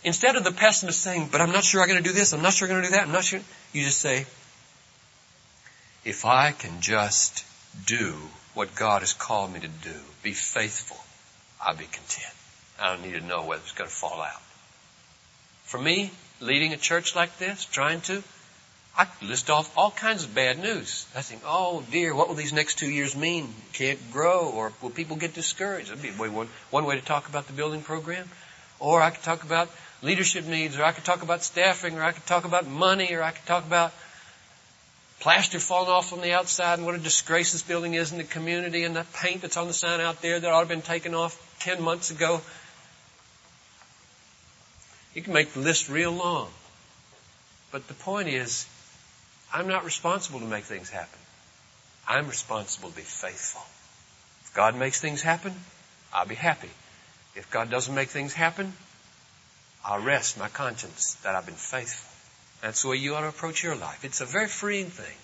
instead 0.05 0.37
of 0.37 0.45
the 0.45 0.53
pessimist 0.53 1.01
saying, 1.01 1.29
but 1.33 1.41
I'm 1.41 1.53
not 1.53 1.65
sure 1.65 1.83
I'm 1.83 1.89
going 1.89 2.03
to 2.03 2.09
do 2.09 2.15
this, 2.15 2.33
I'm 2.33 2.43
not 2.43 2.53
sure 2.53 2.69
I'm 2.69 2.75
going 2.75 2.83
to 2.83 2.89
do 2.89 2.95
that, 2.95 3.07
I'm 3.07 3.13
not 3.13 3.25
sure, 3.25 3.41
you 3.73 3.83
just 3.85 3.99
say, 3.99 4.27
if 6.05 6.25
I 6.25 6.53
can 6.53 6.81
just 6.81 7.45
do 7.85 8.15
what 8.55 8.75
God 8.75 9.03
has 9.03 9.13
called 9.13 9.53
me 9.53 9.61
to 9.61 9.69
do, 9.69 9.97
be 10.23 10.33
faithful, 10.33 10.99
I'll 11.61 11.77
be 11.77 11.85
content. 11.85 12.40
I 12.81 12.95
don't 12.95 13.03
need 13.03 13.19
to 13.19 13.27
know 13.27 13.45
whether 13.45 13.63
it's 13.63 13.73
going 13.73 13.89
to 13.89 13.95
fall 13.95 14.21
out. 14.21 14.43
For 15.65 15.79
me, 15.79 16.11
leading 16.41 16.73
a 16.73 16.77
church 16.77 17.15
like 17.15 17.39
this, 17.39 17.65
trying 17.65 18.01
to, 18.03 18.23
I 18.97 19.07
list 19.23 19.51
off 19.51 19.77
all 19.77 19.91
kinds 19.91 20.25
of 20.25 20.35
bad 20.35 20.59
news. 20.59 21.07
I 21.15 21.23
think, 21.23 21.43
oh 21.47 21.85
dear, 21.91 22.15
what 22.15 22.29
will 22.29 22.35
these 22.35 22.53
next 22.53 22.79
two 22.79 22.91
years 22.91 23.15
mean? 23.15 23.53
Can't 23.73 23.99
grow, 24.11 24.51
or 24.51 24.73
will 24.83 24.91
people 24.91 25.17
get 25.17 25.35
discouraged? 25.35 25.91
That'd 25.91 26.03
be 26.03 26.11
one, 26.11 26.49
one 26.71 26.85
way 26.87 26.97
to 26.99 27.05
talk 27.05 27.29
about 27.29 27.47
the 27.47 27.53
building 27.53 27.83
program. 27.83 28.29
Or 28.79 29.01
I 29.01 29.11
could 29.11 29.23
talk 29.23 29.45
about 29.45 29.71
leadership 30.03 30.47
needs, 30.47 30.79
or 30.79 30.85
I 30.85 30.93
could 30.93 31.05
talk 31.05 31.23
about 31.23 31.45
staffing, 31.45 31.99
or 31.99 32.03
I 32.03 32.13
could 32.13 32.27
talk 32.27 32.45
about 32.45 32.67
money, 32.67 33.15
or 33.15 33.23
I 33.23 33.31
could 33.31 33.47
talk 33.47 33.67
about 33.67 33.93
plaster 35.21 35.61
falling 35.61 35.91
off 35.91 36.15
on 36.15 36.23
the 36.23 36.33
outside 36.33 36.79
and 36.79 36.87
what 36.87 36.95
a 36.95 36.99
disgrace 36.99 37.53
this 37.53 37.63
building 37.63 37.93
is 37.93 38.11
in 38.11 38.17
the 38.17 38.25
community 38.25 38.85
and 38.85 38.97
the 38.97 39.05
paint 39.13 39.43
that's 39.43 39.59
on 39.59 39.67
the 39.67 39.73
sign 39.75 40.01
out 40.01 40.23
there 40.23 40.41
that 40.41 40.49
ought 40.49 40.53
to 40.53 40.59
have 40.61 40.69
been 40.69 40.81
taken 40.81 41.15
off 41.15 41.37
10 41.61 41.83
months 41.83 42.11
ago. 42.11 42.41
You 45.15 45.23
can 45.23 45.33
make 45.33 45.53
the 45.53 45.61
list 45.61 45.89
real 45.89 46.13
long. 46.13 46.49
But 47.73 47.89
the 47.89 47.95
point 47.95 48.29
is, 48.29 48.67
I'm 49.53 49.69
not 49.69 49.85
responsible 49.85 50.41
to 50.41 50.47
make 50.47 50.65
things 50.65 50.91
happen. 50.91 51.19
I'm 52.09 52.27
responsible 52.29 52.91
to 52.91 52.97
be 52.97 53.03
faithful. 53.03 53.63
If 54.45 54.55
God 54.55 54.77
makes 54.77 55.01
things 55.01 55.23
happen, 55.23 55.53
I'll 56.13 56.27
be 56.27 56.35
happy. 56.35 56.71
If 57.37 57.51
God 57.51 57.71
doesn't 57.71 57.95
make 57.95 58.09
things 58.09 58.33
happen, 58.33 58.73
I'll 59.85 60.03
rest 60.03 60.39
my 60.39 60.49
conscience 60.49 61.15
that 61.23 61.35
I've 61.35 61.47
been 61.47 61.55
faithful. 61.55 62.09
That's 62.63 62.83
the 62.83 62.89
way 62.89 62.97
you 62.97 63.15
ought 63.15 63.23
to 63.23 63.29
approach 63.29 63.63
your 63.63 63.77
life. 63.77 64.05
It's 64.05 64.21
a 64.21 64.27
very 64.27 64.49
freeing 64.49 64.87
thing. 64.87 65.17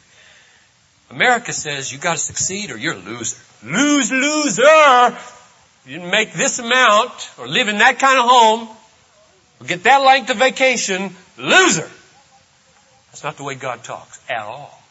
America 1.10 1.52
says 1.52 1.92
you 1.92 1.98
gotta 1.98 2.18
succeed 2.18 2.70
or 2.70 2.76
you're 2.76 2.94
a 2.94 2.98
loser. 2.98 3.36
Lose, 3.62 4.10
loser! 4.10 5.18
You 5.86 5.98
didn't 5.98 6.10
make 6.10 6.32
this 6.32 6.58
amount 6.58 7.30
or 7.38 7.46
live 7.46 7.68
in 7.68 7.78
that 7.78 7.98
kind 7.98 8.18
of 8.18 8.24
home 8.24 8.68
or 9.60 9.66
get 9.66 9.84
that 9.84 9.98
length 9.98 10.30
of 10.30 10.38
vacation, 10.38 11.14
loser! 11.38 11.88
That's 13.08 13.24
not 13.24 13.36
the 13.36 13.44
way 13.44 13.54
God 13.54 13.82
talks 13.82 14.20
at 14.28 14.42
all. 14.42 14.82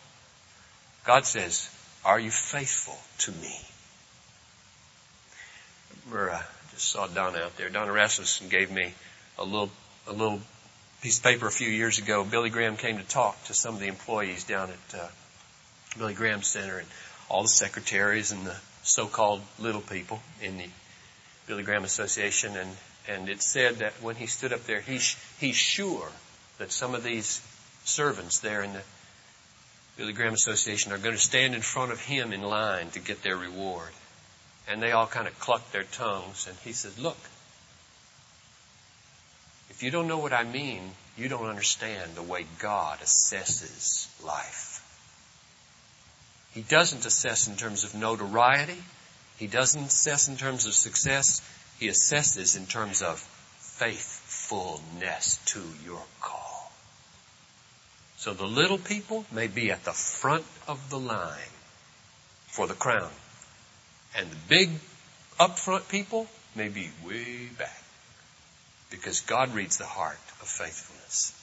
God 1.05 1.25
says, 1.25 1.69
are 2.03 2.19
you 2.19 2.31
faithful 2.31 2.98
to 3.19 3.31
me? 3.31 3.55
Remember, 6.05 6.31
I 6.31 6.43
just 6.72 6.88
saw 6.89 7.07
Donna 7.07 7.39
out 7.39 7.57
there. 7.57 7.69
Donna 7.69 7.91
Rasmussen 7.91 8.50
gave 8.50 8.72
me 8.72 8.93
a 9.38 9.43
little, 9.43 9.69
a 10.07 10.12
little 10.12 10.39
piece 11.01 11.17
of 11.17 11.24
paper 11.24 11.48
a 11.48 11.51
few 11.51 11.69
years 11.69 12.00
ago. 12.00 12.24
Billy 12.24 12.50
Graham 12.50 12.77
came 12.77 12.98
to 12.98 13.03
talk 13.03 13.43
to 13.45 13.53
some 13.53 13.75
of 13.75 13.79
the 13.79 13.88
employees 13.88 14.43
down 14.43 14.69
at 14.69 15.00
uh, 15.00 15.07
Billy 15.98 16.13
Graham 16.13 16.41
Center 16.41 16.79
and 16.79 16.88
all 17.29 17.41
the 17.43 17.48
secretaries 17.48 18.31
and 18.31 18.45
the 18.45 18.55
so-called 18.84 19.41
little 19.60 19.81
people 19.81 20.22
in 20.41 20.57
the 20.57 20.67
Billy 21.48 21.63
Graham 21.63 21.84
Association. 21.84 22.55
And, 22.55 22.69
and 23.08 23.30
it 23.30 23.42
said 23.42 23.78
that 23.78 23.94
when 24.02 24.16
he 24.16 24.26
stood 24.26 24.54
up 24.54 24.64
there, 24.66 24.82
he's, 24.82 25.16
he's 25.40 25.56
sure 25.56 26.10
that 26.58 26.72
some 26.72 26.96
of 26.96 27.04
these 27.04 27.42
servants 27.84 28.40
there 28.40 28.64
in 28.64 28.74
the 28.74 28.82
Billy 29.98 30.14
Graham 30.14 30.34
Association 30.34 30.92
are 30.92 30.98
going 30.98 31.16
to 31.16 31.22
stand 31.22 31.56
in 31.56 31.62
front 31.62 31.92
of 31.92 32.02
him 32.02 32.34
in 32.34 32.42
line 32.42 32.90
to 32.92 33.00
get 33.00 33.24
their 33.24 33.38
reward. 33.38 33.90
And 34.68 34.82
they 34.82 34.92
all 34.92 35.08
kind 35.08 35.28
of 35.28 35.40
clucked 35.40 35.72
their 35.72 35.84
tongues. 35.84 36.48
And 36.50 36.58
he 36.64 36.74
said, 36.74 36.98
look, 36.98 37.18
if 39.70 39.84
you 39.84 39.92
don't 39.92 40.08
know 40.08 40.18
what 40.18 40.34
I 40.34 40.44
mean, 40.44 40.82
you 41.18 41.30
don't 41.30 41.48
understand 41.48 42.16
the 42.16 42.24
way 42.24 42.46
God 42.60 43.00
assesses 43.00 44.08
life. 44.26 44.82
He 46.54 46.62
doesn't 46.62 47.06
assess 47.06 47.48
in 47.48 47.56
terms 47.56 47.84
of 47.84 47.96
notoriety. 47.96 48.82
He 49.38 49.48
doesn't 49.48 49.84
assess 49.84 50.28
in 50.28 50.38
terms 50.38 50.66
of 50.66 50.74
success. 50.74 51.42
He 51.79 51.88
assesses 51.88 52.55
in 52.58 52.65
terms 52.65 53.01
of 53.01 53.20
faithfulness 53.60 55.39
to 55.48 55.62
your 55.86 56.01
call. 56.22 56.72
So 58.17 58.34
the 58.34 58.46
little 58.46 58.77
people 58.77 59.25
may 59.32 59.48
be 59.48 59.72
at 59.72 59.84
the 59.84 59.91
front 59.91 60.46
of 60.67 60.89
the 60.89 61.00
line 61.00 61.53
for 62.48 62.67
the 62.67 62.74
crown. 62.74 63.12
And 64.15 64.32
the 64.32 64.38
big 64.48 64.70
upfront 65.39 65.89
people 65.89 66.27
may 66.55 66.70
be 66.70 66.89
way 67.05 67.48
back. 67.58 67.84
Because 68.89 69.22
God 69.22 69.53
reads 69.53 69.77
the 69.77 69.86
heart 69.86 70.20
of 70.41 70.48
faithfulness. 70.48 71.34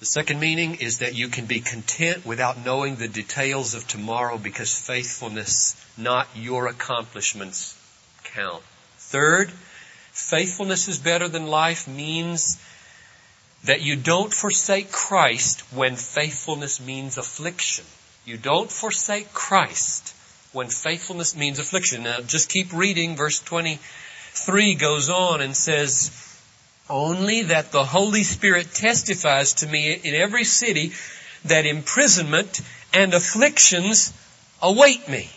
The 0.00 0.06
second 0.06 0.38
meaning 0.38 0.76
is 0.76 0.98
that 0.98 1.14
you 1.14 1.28
can 1.28 1.46
be 1.46 1.60
content 1.60 2.26
without 2.26 2.64
knowing 2.64 2.96
the 2.96 3.08
details 3.08 3.74
of 3.74 3.88
tomorrow 3.88 4.38
because 4.38 4.72
faithfulness, 4.72 5.74
not 5.96 6.28
your 6.36 6.68
accomplishments, 6.68 7.74
count. 8.34 8.62
Third, 8.98 9.50
faithfulness 10.12 10.88
is 10.88 10.98
better 10.98 11.28
than 11.28 11.46
life 11.46 11.88
means 11.88 12.58
that 13.64 13.82
you 13.82 13.96
don't 13.96 14.32
forsake 14.32 14.92
Christ 14.92 15.60
when 15.72 15.96
faithfulness 15.96 16.80
means 16.80 17.18
affliction. 17.18 17.84
You 18.24 18.36
don't 18.36 18.70
forsake 18.70 19.32
Christ 19.32 20.14
when 20.52 20.68
faithfulness 20.68 21.36
means 21.36 21.58
affliction. 21.58 22.04
Now 22.04 22.20
just 22.20 22.50
keep 22.50 22.72
reading. 22.72 23.16
Verse 23.16 23.40
23 23.40 24.74
goes 24.74 25.08
on 25.08 25.40
and 25.40 25.56
says, 25.56 26.10
only 26.90 27.42
that 27.42 27.72
the 27.72 27.84
Holy 27.84 28.22
Spirit 28.22 28.72
testifies 28.72 29.54
to 29.54 29.66
me 29.66 29.92
in 29.92 30.14
every 30.14 30.44
city 30.44 30.92
that 31.44 31.66
imprisonment 31.66 32.60
and 32.94 33.12
afflictions 33.12 34.12
await 34.62 35.08
me. 35.08 35.28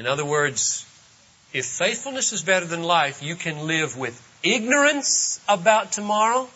In 0.00 0.06
other 0.06 0.24
words, 0.24 0.86
if 1.52 1.66
faithfulness 1.66 2.32
is 2.32 2.40
better 2.40 2.64
than 2.64 2.82
life, 2.82 3.22
you 3.22 3.36
can 3.36 3.66
live 3.66 3.98
with 3.98 4.18
ignorance 4.42 5.38
about 5.46 5.92
tomorrow 5.92 6.48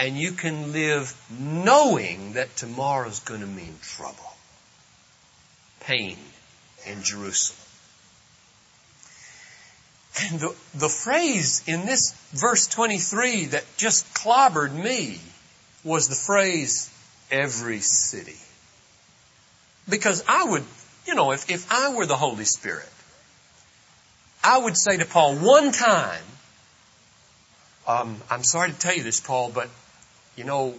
and 0.00 0.18
you 0.18 0.32
can 0.32 0.72
live 0.72 1.14
knowing 1.30 2.32
that 2.32 2.56
tomorrow 2.56 3.08
is 3.08 3.20
going 3.20 3.42
to 3.42 3.46
mean 3.46 3.76
trouble, 3.82 4.36
pain 5.78 6.18
in 6.88 7.04
Jerusalem. 7.04 7.60
And 10.24 10.40
the, 10.40 10.56
the 10.74 10.88
phrase 10.88 11.62
in 11.68 11.86
this 11.86 12.14
verse 12.32 12.66
23 12.66 13.44
that 13.44 13.64
just 13.76 14.12
clobbered 14.12 14.74
me 14.74 15.20
was 15.84 16.08
the 16.08 16.16
phrase, 16.16 16.90
every 17.30 17.78
city. 17.78 18.40
Because 19.88 20.24
I 20.26 20.46
would, 20.46 20.64
you 21.06 21.14
know, 21.14 21.32
if, 21.32 21.50
if 21.50 21.70
I 21.72 21.94
were 21.94 22.06
the 22.06 22.16
Holy 22.16 22.44
Spirit, 22.44 22.88
I 24.42 24.58
would 24.58 24.76
say 24.76 24.96
to 24.96 25.04
Paul 25.04 25.36
one 25.36 25.72
time, 25.72 26.22
um, 27.86 28.16
I'm 28.30 28.42
sorry 28.42 28.72
to 28.72 28.78
tell 28.78 28.94
you 28.94 29.02
this, 29.02 29.20
Paul, 29.20 29.50
but, 29.54 29.68
you 30.36 30.44
know, 30.44 30.74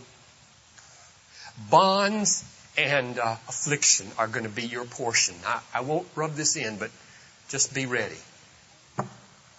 bonds 1.70 2.44
and 2.78 3.18
uh, 3.18 3.36
affliction 3.48 4.08
are 4.18 4.28
going 4.28 4.44
to 4.44 4.50
be 4.50 4.64
your 4.64 4.86
portion. 4.86 5.36
I, 5.46 5.60
I 5.74 5.82
won't 5.82 6.08
rub 6.16 6.36
this 6.36 6.56
in, 6.56 6.78
but 6.78 6.92
just 7.50 7.74
be 7.74 7.86
ready. 7.86 8.18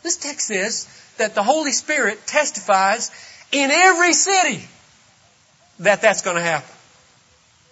This 0.03 0.17
text 0.17 0.47
says 0.47 0.89
that 1.17 1.35
the 1.35 1.43
Holy 1.43 1.73
Spirit 1.73 2.27
testifies 2.27 3.11
in 3.51 3.71
every 3.71 4.13
city 4.13 4.63
that 5.81 6.01
that's 6.03 6.23
going 6.23 6.37
to 6.37 6.43
happen. 6.43 6.75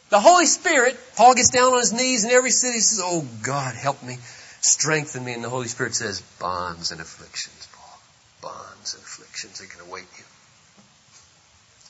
The 0.08 0.20
Holy 0.20 0.46
Spirit, 0.46 0.96
Paul 1.16 1.34
gets 1.34 1.50
down 1.50 1.72
on 1.72 1.78
his 1.80 1.92
knees 1.92 2.24
in 2.24 2.30
every 2.30 2.50
city 2.50 2.78
says, 2.78 3.00
Oh 3.02 3.26
God, 3.42 3.74
help 3.74 4.02
me, 4.02 4.18
strengthen 4.60 5.24
me. 5.24 5.32
And 5.32 5.42
the 5.42 5.50
Holy 5.50 5.66
Spirit 5.66 5.94
says, 5.94 6.20
bonds 6.38 6.92
and 6.92 7.00
afflictions, 7.00 7.68
Paul. 7.74 8.52
Bonds 8.52 8.94
and 8.94 9.02
afflictions 9.02 9.60
are 9.60 9.66
going 9.66 9.84
to 9.84 9.90
await 9.90 10.06
you. 10.16 10.24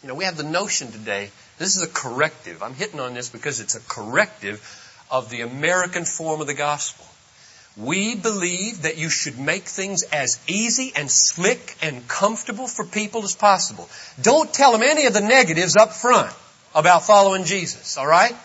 You 0.02 0.08
know, 0.08 0.14
we 0.14 0.25
have 0.25 0.37
the 0.37 0.44
notion 0.44 0.92
today, 0.92 1.30
this 1.58 1.76
is 1.76 1.82
a 1.82 1.88
corrective. 1.88 2.62
I'm 2.62 2.75
hitting 2.75 3.00
on 3.00 3.12
this 3.12 3.28
because 3.28 3.61
it's 3.61 3.75
a 3.75 3.80
corrective 3.80 4.62
of 5.11 5.28
the 5.28 5.42
American 5.42 6.04
form 6.04 6.40
of 6.40 6.46
the 6.46 6.54
gospel. 6.54 7.04
We 7.76 8.14
believe 8.14 8.82
that 8.82 8.96
you 8.96 9.11
should 9.11 9.38
make 9.38 9.64
things 9.64 10.02
as 10.04 10.38
easy 10.49 10.92
and 10.96 11.11
slick 11.11 11.76
and 11.82 12.08
comfortable 12.08 12.66
for 12.66 12.87
people 12.87 13.25
as 13.25 13.37
possible. 13.37 13.90
Don't 14.23 14.52
tell 14.52 14.73
them 14.73 14.82
any 14.82 15.04
of 15.04 15.12
the 15.12 15.20
negatives 15.20 15.76
up 15.76 15.92
front 15.92 16.35
about 16.76 17.04
following 17.04 17.45
Jesus, 17.45 17.97
alright? 17.97 18.37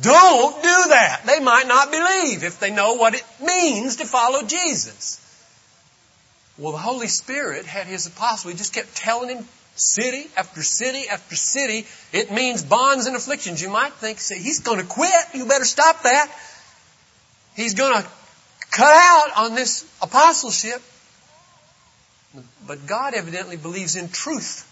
Don't 0.00 0.54
do 0.62 0.68
that. 0.90 1.22
They 1.26 1.40
might 1.40 1.66
not 1.66 1.90
believe 1.90 2.44
if 2.44 2.60
they 2.60 2.70
know 2.70 2.94
what 2.94 3.14
it 3.14 3.24
means 3.44 3.96
to 3.96 4.06
follow 4.06 4.42
Jesus. 4.42 5.18
Well, 6.56 6.72
the 6.72 6.78
Holy 6.78 7.08
Spirit 7.08 7.66
had 7.66 7.88
his 7.88 8.06
apostle. 8.06 8.50
He 8.50 8.56
just 8.56 8.72
kept 8.72 8.94
telling 8.94 9.36
him 9.36 9.44
city 9.74 10.28
after 10.36 10.62
city 10.62 11.08
after 11.08 11.34
city. 11.34 11.86
It 12.12 12.30
means 12.30 12.62
bonds 12.62 13.06
and 13.06 13.16
afflictions. 13.16 13.60
You 13.60 13.70
might 13.70 13.94
think, 13.94 14.20
say, 14.20 14.38
he's 14.38 14.60
going 14.60 14.78
to 14.78 14.86
quit. 14.86 15.10
You 15.34 15.46
better 15.46 15.64
stop 15.64 16.04
that. 16.04 16.30
He's 17.56 17.74
going 17.74 18.00
to 18.00 18.08
cut 18.70 18.96
out 18.96 19.44
on 19.44 19.56
this 19.56 19.84
apostleship. 20.00 20.80
But 22.64 22.86
God 22.86 23.14
evidently 23.14 23.56
believes 23.56 23.96
in 23.96 24.08
truth. 24.08 24.69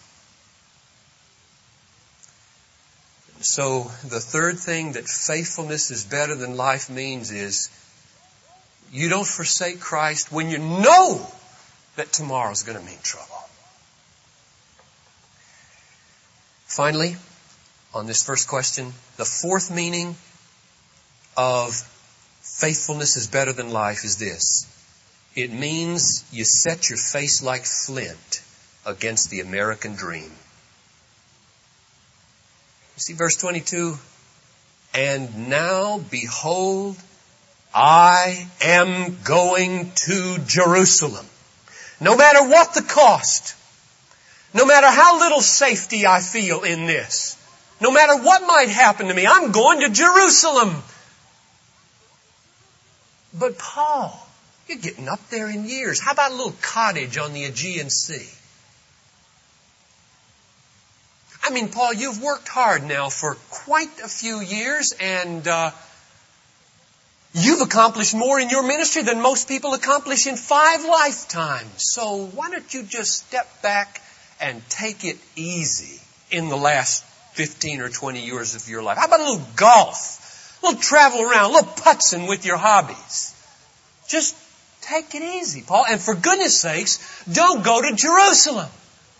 So 3.41 3.91
the 4.05 4.21
third 4.21 4.59
thing 4.59 4.93
that 4.93 5.07
faithfulness 5.07 5.91
is 5.91 6.05
better 6.05 6.35
than 6.35 6.57
life 6.57 6.91
means 6.91 7.31
is 7.31 7.71
you 8.93 9.09
don't 9.09 9.27
forsake 9.27 9.81
Christ 9.81 10.33
when 10.33 10.51
you 10.51 10.59
know 10.59 11.27
that 11.97 12.13
tomorrow's 12.13 12.63
going 12.63 12.79
to 12.79 12.85
mean 12.85 12.99
trouble. 13.03 13.27
Finally, 16.67 17.17
on 17.95 18.07
this 18.07 18.23
first 18.23 18.49
question, 18.49 18.93
the 19.17 19.25
fourth 19.25 19.71
meaning 19.71 20.17
of 21.37 21.75
faithfulness 22.43 23.17
is 23.17 23.27
better 23.27 23.53
than 23.53 23.71
life 23.71 24.05
is 24.05 24.19
this. 24.19 24.67
It 25.35 25.53
means 25.53 26.25
you 26.33 26.45
set 26.45 26.89
your 26.91 26.99
face 26.99 27.43
like 27.43 27.65
flint 27.65 28.43
against 28.85 29.31
the 29.31 29.41
American 29.41 29.95
dream. 29.95 30.33
See 32.99 33.13
verse 33.13 33.37
22? 33.37 33.97
And 34.93 35.49
now 35.49 35.99
behold, 36.11 36.97
I 37.73 38.49
am 38.61 39.19
going 39.23 39.93
to 39.95 40.39
Jerusalem. 40.47 41.25
No 42.01 42.17
matter 42.17 42.43
what 42.49 42.75
the 42.75 42.83
cost, 42.83 43.55
no 44.53 44.67
matter 44.67 44.89
how 44.89 45.21
little 45.21 45.41
safety 45.41 46.07
I 46.07 46.21
feel 46.21 46.63
in 46.63 46.87
this, 46.87 47.37
no 47.81 47.93
matter 47.93 48.17
what 48.17 48.43
might 48.47 48.69
happen 48.69 49.07
to 49.07 49.15
me, 49.15 49.27
I'm 49.27 49.53
going 49.53 49.81
to 49.81 49.91
Jerusalem. 49.91 50.75
But 53.33 53.59
Paul, 53.59 54.27
you're 54.67 54.79
getting 54.79 55.09
up 55.09 55.21
there 55.31 55.49
in 55.49 55.69
years. 55.69 56.01
How 56.01 56.13
about 56.13 56.33
a 56.33 56.35
little 56.35 56.55
cottage 56.61 57.17
on 57.17 57.33
the 57.33 57.45
Aegean 57.45 57.91
Sea? 57.91 58.29
I 61.49 61.51
mean, 61.51 61.71
Paul, 61.71 61.95
you've 61.95 62.23
worked 62.23 62.47
hard 62.47 62.85
now 62.85 63.09
for 63.09 63.35
quite 63.49 64.01
a 64.05 64.09
few 64.09 64.41
years 64.41 64.93
and 65.01 65.49
uh, 65.49 65.71
you've 67.33 67.63
accomplished 67.63 68.15
more 68.15 68.39
in 68.39 68.51
your 68.51 68.63
ministry 68.63 69.01
than 69.03 69.23
most 69.23 69.49
people 69.49 69.73
accomplish 69.73 70.27
in 70.27 70.37
five 70.37 70.85
lifetimes. 70.85 71.73
So 71.77 72.27
why 72.35 72.51
don't 72.51 72.75
you 72.75 72.83
just 72.83 73.27
step 73.27 73.63
back 73.63 74.03
and 74.39 74.61
take 74.69 75.07
it 75.07 75.17
easy 75.37 76.03
in 76.31 76.51
the 76.51 76.57
last 76.57 77.03
15 77.33 77.81
or 77.81 77.89
20 77.89 78.21
years 78.21 78.55
of 78.55 78.69
your 78.69 78.83
life? 78.83 78.99
How 78.99 79.07
about 79.07 79.21
a 79.21 79.31
little 79.31 79.47
golf? 79.57 80.59
A 80.63 80.67
little 80.67 80.83
travel 80.83 81.23
around, 81.23 81.51
a 81.51 81.55
little 81.55 81.71
putzing 81.71 82.29
with 82.29 82.45
your 82.45 82.59
hobbies. 82.59 83.35
Just 84.07 84.37
take 84.83 85.15
it 85.15 85.23
easy, 85.23 85.65
Paul. 85.67 85.87
And 85.89 85.99
for 85.99 86.15
goodness 86.15 86.61
sakes, 86.61 87.25
don't 87.25 87.65
go 87.65 87.81
to 87.81 87.97
Jerusalem 87.97 88.69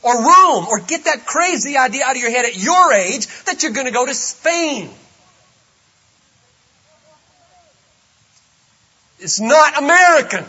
or 0.03 0.15
Rome 0.15 0.67
or 0.69 0.81
get 0.81 1.05
that 1.05 1.27
crazy 1.27 1.77
idea 1.77 2.05
out 2.05 2.17
of 2.17 2.23
your 2.23 2.31
head 2.31 2.45
at 2.45 2.57
your 2.57 2.93
age 2.93 3.27
that 3.45 3.63
you're 3.63 3.73
going 3.73 3.87
to 3.87 3.93
go 3.93 4.07
to 4.07 4.15
Spain. 4.15 4.91
It's 9.21 9.41
not 9.41 9.79
American 9.79 10.45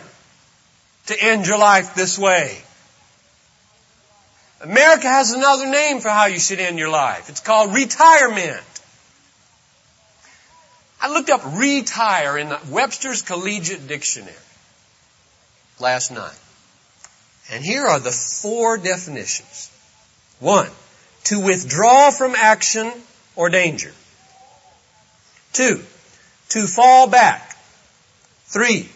to 1.06 1.20
end 1.20 1.46
your 1.46 1.58
life 1.58 1.94
this 1.94 2.18
way. 2.18 2.62
America 4.60 5.08
has 5.08 5.32
another 5.32 5.66
name 5.66 6.00
for 6.00 6.10
how 6.10 6.26
you 6.26 6.38
should 6.38 6.60
end 6.60 6.78
your 6.78 6.90
life. 6.90 7.28
It's 7.30 7.40
called 7.40 7.74
retirement. 7.74 8.62
I 11.00 11.10
looked 11.10 11.30
up 11.30 11.40
retire 11.54 12.36
in 12.36 12.50
the 12.50 12.60
Webster's 12.70 13.22
Collegiate 13.22 13.88
Dictionary 13.88 14.34
last 15.80 16.10
night. 16.10 16.36
And 17.50 17.64
here 17.64 17.84
are 17.84 17.98
the 17.98 18.12
four 18.12 18.78
definitions. 18.78 19.70
One, 20.38 20.70
to 21.24 21.40
withdraw 21.40 22.10
from 22.10 22.34
action 22.36 22.92
or 23.34 23.48
danger. 23.48 23.92
Two, 25.52 25.82
to 26.50 26.66
fall 26.66 27.08
back. 27.08 27.56
Three, 28.46 28.88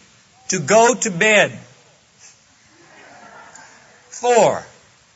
to 0.48 0.60
go 0.60 0.94
to 0.94 1.10
bed. 1.10 1.52
Four, 4.08 4.64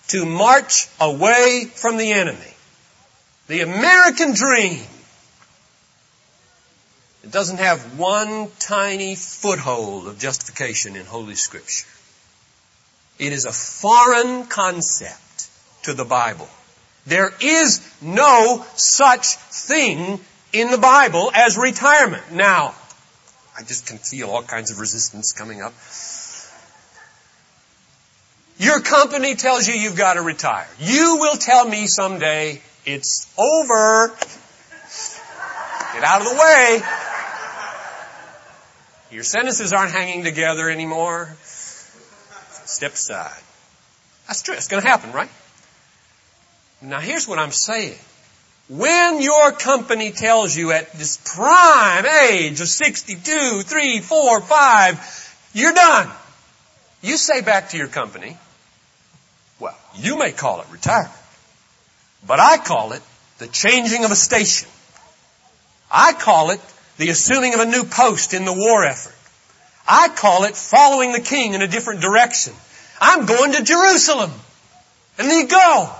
to 0.09 0.27
march 0.27 0.89
away 1.01 1.71
from 1.73 1.97
the 1.97 2.13
enemy. 2.13 2.55
The 3.47 3.61
American 3.61 4.35
dream. 4.35 4.83
It 7.23 7.31
doesn't 7.31 7.59
have 7.59 7.99
one 7.99 8.49
tiny 8.59 9.15
foothold 9.15 10.09
of 10.09 10.19
justification 10.19 10.97
in 10.97 11.07
Holy 11.07 11.35
Scripture. 11.35 11.87
It 13.19 13.33
is 13.33 13.45
a 13.45 13.53
foreign 13.53 14.47
concept 14.47 15.49
to 15.83 15.95
the 15.95 16.05
Bible. 16.05 16.49
There 17.07 17.33
is 17.41 17.81
no 18.01 18.65
such 18.77 19.27
thing 19.35 20.21
in 20.53 20.71
the 20.71 20.79
Bible 20.79 21.31
as 21.35 21.57
retirement. 21.57 22.33
Now, 22.33 22.75
I 23.59 23.63
just 23.63 23.87
can 23.87 23.99
feel 23.99 24.31
all 24.31 24.43
kinds 24.43 24.71
of 24.71 24.79
resistance 24.79 25.33
coming 25.33 25.63
up. 25.63 25.73
Your 28.59 28.81
company 28.81 29.35
tells 29.37 29.67
you 29.69 29.75
you've 29.75 29.97
got 29.97 30.15
to 30.15 30.23
retire. 30.23 30.67
You 30.79 31.19
will 31.21 31.37
tell 31.37 31.69
me 31.69 31.87
someday 31.87 32.61
it's 32.85 33.27
over. 33.39 34.09
Get 35.95 36.05
out 36.05 36.21
of 36.23 36.29
the 36.29 36.35
way. 36.35 36.81
Your 39.11 39.23
sentences 39.23 39.73
aren't 39.73 39.93
hanging 39.93 40.25
together 40.25 40.69
anymore. 40.69 41.35
Step 42.79 42.93
aside. 42.93 43.43
That's 44.29 44.43
true. 44.43 44.55
It's 44.55 44.69
going 44.69 44.81
to 44.81 44.89
happen, 44.89 45.11
right? 45.11 45.29
Now 46.81 47.01
here's 47.01 47.27
what 47.27 47.41
I'm 47.41 47.51
saying. 47.51 47.99
When 48.69 49.21
your 49.21 49.51
company 49.51 50.13
tells 50.13 50.57
you 50.57 50.71
at 50.71 50.93
this 50.93 51.17
prime 51.17 52.07
age 52.07 52.61
of 52.61 52.69
62, 52.69 53.63
3, 53.63 53.99
4, 53.99 54.41
5, 54.41 55.51
you're 55.55 55.73
done. 55.73 56.09
You 57.03 57.17
say 57.17 57.41
back 57.41 57.71
to 57.71 57.79
your 57.79 57.89
company, 57.89 58.39
well, 59.59 59.77
you 59.97 60.17
may 60.17 60.31
call 60.31 60.61
it 60.61 60.69
retirement, 60.71 61.11
but 62.25 62.39
I 62.39 62.59
call 62.59 62.93
it 62.93 63.03
the 63.39 63.49
changing 63.49 64.05
of 64.05 64.13
a 64.13 64.17
station. 64.17 64.69
I 65.91 66.13
call 66.13 66.53
it 66.53 66.61
the 66.97 67.09
assuming 67.09 67.55
of 67.55 67.61
a 67.61 67.67
new 67.67 67.83
post 67.83 68.35
in 68.35 68.45
the 68.45 68.53
war 68.53 68.85
effort. 68.85 69.17
I 69.89 70.11
call 70.11 70.45
it 70.45 70.55
following 70.55 71.11
the 71.11 71.21
king 71.21 71.55
in 71.55 71.63
a 71.63 71.67
different 71.67 72.03
direction. 72.03 72.53
I'm 73.01 73.27
going 73.27 73.53
to 73.53 73.63
Jerusalem. 73.63 74.31
And 75.19 75.29
then 75.29 75.41
you 75.41 75.49
go. 75.49 75.91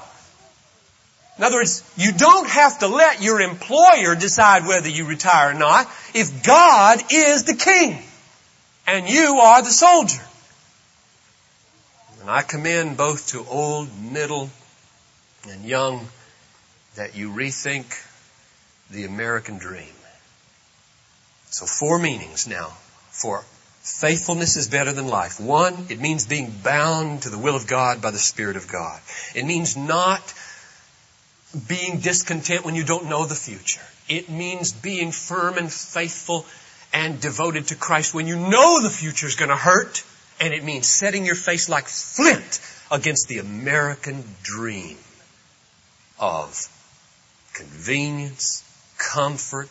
In 1.39 1.45
other 1.45 1.57
words, 1.57 1.89
you 1.97 2.13
don't 2.13 2.49
have 2.49 2.81
to 2.81 2.89
let 2.89 3.23
your 3.23 3.41
employer 3.41 4.17
decide 4.17 4.67
whether 4.67 4.89
you 4.89 5.05
retire 5.05 5.51
or 5.51 5.55
not 5.55 5.89
if 6.15 6.43
God 6.43 7.01
is 7.13 7.45
the 7.45 7.55
king 7.55 8.03
and 8.89 9.09
you 9.09 9.39
are 9.39 9.63
the 9.63 9.71
soldier. 9.71 10.23
And 12.21 12.31
I 12.31 12.43
commend 12.43 12.97
both 12.97 13.29
to 13.29 13.45
old, 13.49 13.89
middle, 14.03 14.51
and 15.49 15.65
young 15.65 16.09
that 16.97 17.17
you 17.17 17.31
rethink 17.31 17.87
the 18.91 19.05
American 19.05 19.59
dream. 19.59 19.95
So 21.51 21.67
four 21.67 21.99
meanings 21.99 22.49
now 22.49 22.73
for 23.11 23.45
Faithfulness 23.89 24.57
is 24.57 24.69
better 24.69 24.93
than 24.93 25.09
life. 25.09 25.41
One, 25.41 25.87
it 25.89 25.99
means 25.99 26.27
being 26.27 26.51
bound 26.63 27.23
to 27.23 27.31
the 27.31 27.39
will 27.39 27.57
of 27.57 27.67
God 27.67 28.01
by 28.01 28.11
the 28.11 28.19
Spirit 28.19 28.57
of 28.57 28.69
God. 28.69 29.01
It 29.35 29.45
means 29.45 29.77
not 29.77 30.23
being 31.67 31.99
discontent 31.99 32.65
when 32.65 32.75
you 32.75 32.85
don't 32.85 33.09
know 33.09 33.25
the 33.25 33.35
future. 33.35 33.81
It 34.09 34.29
means 34.29 34.73
being 34.73 35.11
firm 35.11 35.59
and 35.59 35.73
faithful 35.73 36.47
and 36.93 37.21
devoted 37.21 37.69
to 37.69 37.75
Christ 37.75 38.15
when 38.15 38.27
you 38.29 38.37
know 38.37 38.81
the 38.83 38.91
future 38.91 39.27
is 39.27 39.35
going 39.35 39.51
to 39.51 39.57
hurt. 39.57 40.05
And 40.39 40.55
it 40.55 40.63
means 40.63 40.87
setting 40.87 41.25
your 41.25 41.35
face 41.35 41.69
like 41.69 41.89
flint 41.89 42.61
against 42.93 43.27
the 43.29 43.39
American 43.39 44.23
dream 44.43 44.99
of 46.21 46.69
convenience, 47.55 48.63
comfort, 48.99 49.69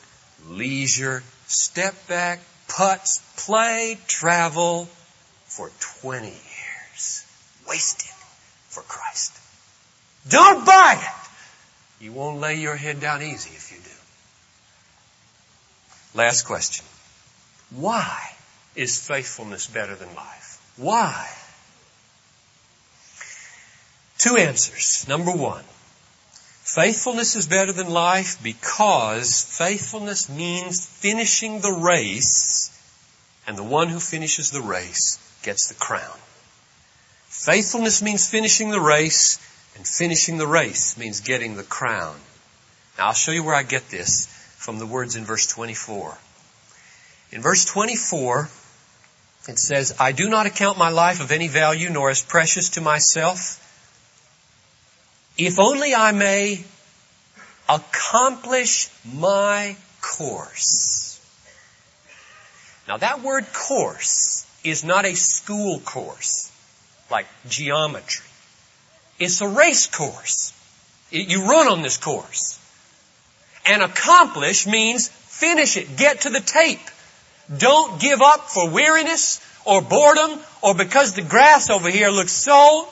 leisure, 0.49 1.23
step 1.45 1.95
back, 2.08 2.39
putts, 2.67 3.19
play, 3.45 3.97
travel 4.08 4.88
for 5.45 5.71
20 6.01 6.27
years. 6.27 7.25
Wasted 7.67 8.13
for 8.69 8.84
Christ. 8.84 9.34
Don't 10.30 10.65
buy 10.65 10.99
it. 10.99 12.03
You 12.03 12.12
won't 12.12 12.39
lay 12.39 12.56
your 12.56 12.75
head 12.75 12.99
down 12.99 13.21
easy 13.21 13.49
if 13.56 13.71
you 13.71 13.77
do. 13.77 13.89
Last 16.17 16.43
question. 16.43 16.86
Why 17.71 18.32
is 18.75 19.06
faithfulness 19.06 19.67
better 19.67 19.95
than 19.95 20.13
life? 20.15 20.62
Why? 20.77 21.27
Two 24.17 24.38
answers. 24.38 25.06
Number 25.08 25.32
one, 25.32 25.63
faithfulness 26.67 27.36
is 27.38 27.47
better 27.47 27.71
than 27.71 27.89
life 27.89 28.43
because 28.43 29.41
faithfulness 29.41 30.30
means 30.30 30.86
finishing 30.86 31.62
the 31.62 31.71
race, 31.71 32.69
and 33.47 33.58
the 33.58 33.63
one 33.63 33.88
who 33.88 33.99
finishes 33.99 34.51
the 34.51 34.62
race 34.62 35.17
gets 35.43 35.69
the 35.69 35.75
crown. 35.75 36.17
Faithfulness 37.30 38.01
means 38.01 38.30
finishing 38.30 38.69
the 38.69 38.82
race, 38.82 39.39
and 39.77 39.88
finishing 39.88 40.38
the 40.38 40.47
race 40.47 40.97
means 40.97 41.21
getting 41.21 41.56
the 41.56 41.63
crown. 41.63 42.15
Now 42.97 43.08
I'll 43.08 43.13
show 43.13 43.32
you 43.32 43.43
where 43.43 43.56
I 43.56 43.63
get 43.63 43.89
this 43.89 44.27
from 44.58 44.77
the 44.77 44.86
words 44.86 45.15
in 45.15 45.23
verse 45.23 45.47
24. 45.47 46.17
In 47.32 47.41
verse 47.41 47.63
24, 47.65 48.49
it 49.47 49.60
says, 49.60 49.95
I 49.99 50.12
do 50.12 50.30
not 50.30 50.45
account 50.45 50.77
my 50.77 50.89
life 50.89 51.21
of 51.21 51.32
any 51.32 51.47
value 51.47 51.89
nor 51.89 52.10
as 52.10 52.21
precious 52.21 52.71
to 52.71 52.82
myself, 52.82 53.63
if 55.38 55.60
only 55.60 55.93
I 55.93 56.12
may 56.12 56.63
accomplish 57.69 58.89
my 59.06 59.76
course. 60.02 61.19
Now 62.88 62.97
that 62.97 63.21
word 63.21 63.45
course 63.54 64.45
is 64.63 64.84
not 64.84 65.06
a 65.06 65.15
school 65.15 65.80
course 65.80 66.52
like 67.12 67.28
geometry. 67.47 68.26
It's 69.19 69.41
a 69.41 69.47
race 69.47 69.88
course. 69.88 70.54
You 71.10 71.43
run 71.43 71.67
on 71.67 71.82
this 71.82 71.97
course. 71.97 72.60
And 73.65 73.82
accomplish 73.82 74.67
means 74.67 75.08
finish 75.08 75.78
it. 75.78 75.97
Get 75.97 76.21
to 76.21 76.30
the 76.30 76.39
tape. 76.39 76.80
Don't 77.56 78.00
give 78.00 78.21
up 78.21 78.50
for 78.50 78.69
weariness 78.69 79.41
or 79.65 79.82
boredom 79.82 80.39
or 80.62 80.76
because 80.76 81.13
the 81.13 81.21
grass 81.21 81.69
over 81.69 81.89
here 81.89 82.10
looks 82.10 82.32
so 82.32 82.88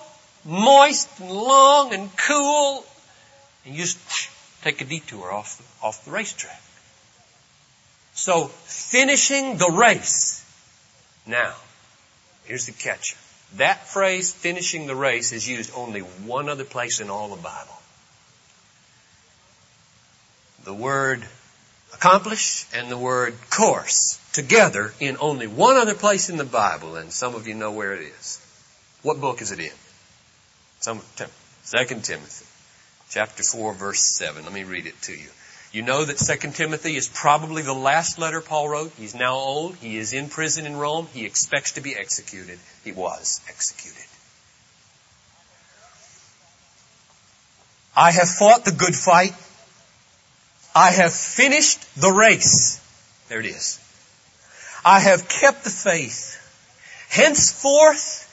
moist 0.45 1.09
and 1.19 1.31
long 1.31 1.93
and 1.93 2.15
cool. 2.17 2.85
And 3.65 3.75
you 3.75 3.81
just 3.81 4.29
take 4.61 4.81
a 4.81 4.85
detour 4.85 5.31
off 5.31 5.57
the, 5.57 5.85
off 5.85 6.05
the 6.05 6.11
racetrack. 6.11 6.61
So 8.13 8.45
finishing 8.45 9.57
the 9.57 9.69
race. 9.69 10.43
Now, 11.27 11.53
here's 12.45 12.67
the 12.67 12.71
catch. 12.71 13.15
That 13.55 13.87
phrase, 13.87 14.33
finishing 14.33 14.87
the 14.87 14.95
race, 14.95 15.31
is 15.31 15.47
used 15.47 15.71
only 15.75 16.01
one 16.01 16.49
other 16.49 16.63
place 16.63 16.99
in 16.99 17.09
all 17.09 17.29
the 17.29 17.41
Bible. 17.41 17.81
The 20.63 20.73
word 20.73 21.23
accomplish 21.93 22.65
and 22.73 22.89
the 22.89 22.97
word 22.97 23.35
course 23.49 24.19
together 24.33 24.93
in 24.99 25.17
only 25.19 25.47
one 25.47 25.77
other 25.77 25.93
place 25.93 26.29
in 26.29 26.37
the 26.37 26.43
Bible, 26.43 26.95
and 26.95 27.11
some 27.11 27.35
of 27.35 27.47
you 27.47 27.53
know 27.53 27.71
where 27.71 27.93
it 27.93 28.01
is. 28.01 28.39
What 29.01 29.21
book 29.21 29.41
is 29.41 29.51
it 29.51 29.59
in? 29.59 29.71
Some, 30.85 31.01
Second 31.63 32.03
Timothy, 32.03 32.45
chapter 33.09 33.41
4, 33.41 33.73
verse 33.73 34.03
7. 34.19 34.43
Let 34.43 34.53
me 34.53 34.65
read 34.65 34.85
it 34.85 34.93
to 35.01 35.13
you. 35.13 35.29
You 35.71 35.81
know 35.81 36.05
that 36.05 36.19
2 36.19 36.51
Timothy 36.51 36.95
is 36.95 37.07
probably 37.07 37.63
the 37.63 37.73
last 37.73 38.19
letter 38.19 38.39
Paul 38.39 38.69
wrote. 38.69 38.91
He's 38.95 39.15
now 39.15 39.33
old. 39.33 39.75
He 39.77 39.97
is 39.97 40.13
in 40.13 40.29
prison 40.29 40.67
in 40.67 40.75
Rome. 40.75 41.07
He 41.11 41.25
expects 41.25 41.71
to 41.71 41.81
be 41.81 41.95
executed. 41.95 42.59
He 42.83 42.91
was 42.91 43.41
executed. 43.49 44.05
I 47.97 48.11
have 48.11 48.29
fought 48.29 48.63
the 48.65 48.71
good 48.71 48.95
fight. 48.95 49.33
I 50.75 50.91
have 50.91 51.13
finished 51.15 51.79
the 51.99 52.11
race. 52.11 52.79
There 53.29 53.39
it 53.39 53.47
is. 53.47 53.79
I 54.85 54.99
have 54.99 55.27
kept 55.27 55.63
the 55.63 55.71
faith. 55.71 56.37
Henceforth, 57.09 58.24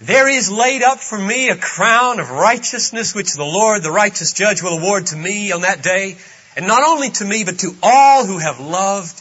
there 0.00 0.28
is 0.28 0.50
laid 0.50 0.82
up 0.82 0.98
for 0.98 1.18
me 1.18 1.50
a 1.50 1.56
crown 1.56 2.20
of 2.20 2.30
righteousness 2.30 3.14
which 3.14 3.34
the 3.34 3.44
Lord, 3.44 3.82
the 3.82 3.92
righteous 3.92 4.32
judge, 4.32 4.62
will 4.62 4.78
award 4.78 5.06
to 5.08 5.16
me 5.16 5.52
on 5.52 5.60
that 5.60 5.82
day 5.82 6.16
and 6.56 6.66
not 6.66 6.82
only 6.82 7.10
to 7.10 7.24
me, 7.24 7.44
but 7.44 7.58
to 7.60 7.76
all 7.82 8.24
who 8.24 8.38
have 8.38 8.60
loved 8.60 9.20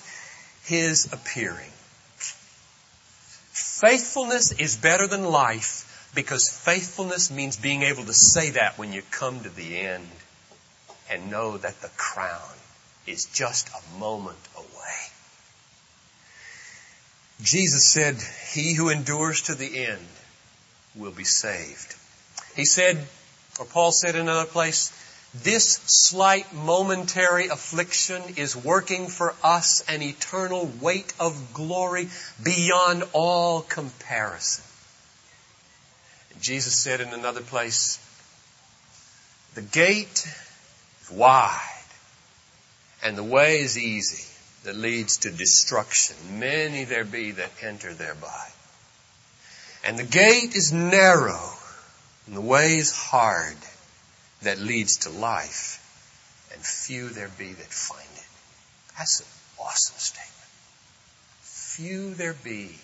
his 0.63 1.11
appearing. 1.11 1.71
Faithfulness 3.51 4.53
is 4.53 4.77
better 4.77 5.05
than 5.05 5.23
life 5.23 6.11
because 6.15 6.49
faithfulness 6.49 7.29
means 7.29 7.57
being 7.57 7.83
able 7.83 8.05
to 8.05 8.13
say 8.13 8.51
that 8.51 8.77
when 8.77 8.93
you 8.93 9.01
come 9.11 9.41
to 9.41 9.49
the 9.49 9.77
end 9.77 10.07
and 11.11 11.29
know 11.29 11.57
that 11.57 11.81
the 11.81 11.89
crown 11.97 12.55
is 13.05 13.25
just 13.25 13.69
a 13.69 13.99
moment 13.99 14.39
away. 14.55 14.65
Jesus 17.41 17.91
said, 17.91 18.17
he 18.53 18.73
who 18.73 18.89
endures 18.89 19.41
to 19.43 19.55
the 19.55 19.85
end 19.85 20.05
will 20.95 21.11
be 21.11 21.23
saved. 21.23 21.95
He 22.55 22.65
said, 22.65 22.97
or 23.59 23.65
Paul 23.65 23.91
said 23.91 24.15
in 24.15 24.21
another 24.21 24.49
place, 24.49 24.91
this 25.33 25.79
slight 25.85 26.53
momentary 26.53 27.47
affliction 27.47 28.21
is 28.35 28.55
working 28.55 29.07
for 29.07 29.35
us 29.43 29.83
an 29.87 30.01
eternal 30.01 30.71
weight 30.81 31.13
of 31.19 31.53
glory 31.53 32.09
beyond 32.43 33.03
all 33.13 33.61
comparison. 33.61 34.63
Jesus 36.41 36.79
said 36.79 37.01
in 37.01 37.09
another 37.09 37.41
place, 37.41 37.99
the 39.55 39.61
gate 39.61 40.25
is 41.01 41.11
wide 41.11 41.59
and 43.03 43.17
the 43.17 43.23
way 43.23 43.59
is 43.59 43.77
easy 43.77 44.25
that 44.63 44.75
leads 44.75 45.19
to 45.19 45.31
destruction. 45.31 46.15
Many 46.39 46.85
there 46.85 47.05
be 47.05 47.31
that 47.31 47.51
enter 47.61 47.93
thereby. 47.93 48.47
And 49.83 49.97
the 49.97 50.03
gate 50.03 50.55
is 50.55 50.71
narrow 50.71 51.49
and 52.29 52.37
the 52.37 52.41
way 52.41 52.77
is 52.77 52.91
hard 52.91 53.57
that 54.43 54.59
leads 54.59 54.97
to 54.97 55.09
life, 55.09 55.83
and 56.53 56.61
few 56.61 57.09
there 57.09 57.31
be 57.39 57.53
that 57.53 57.73
find 57.73 58.07
it. 58.15 58.27
That's 58.97 59.21
an 59.21 59.25
awesome 59.59 59.97
statement. 59.97 60.35
Few 61.41 62.13
there 62.13 62.35
be 62.35 62.75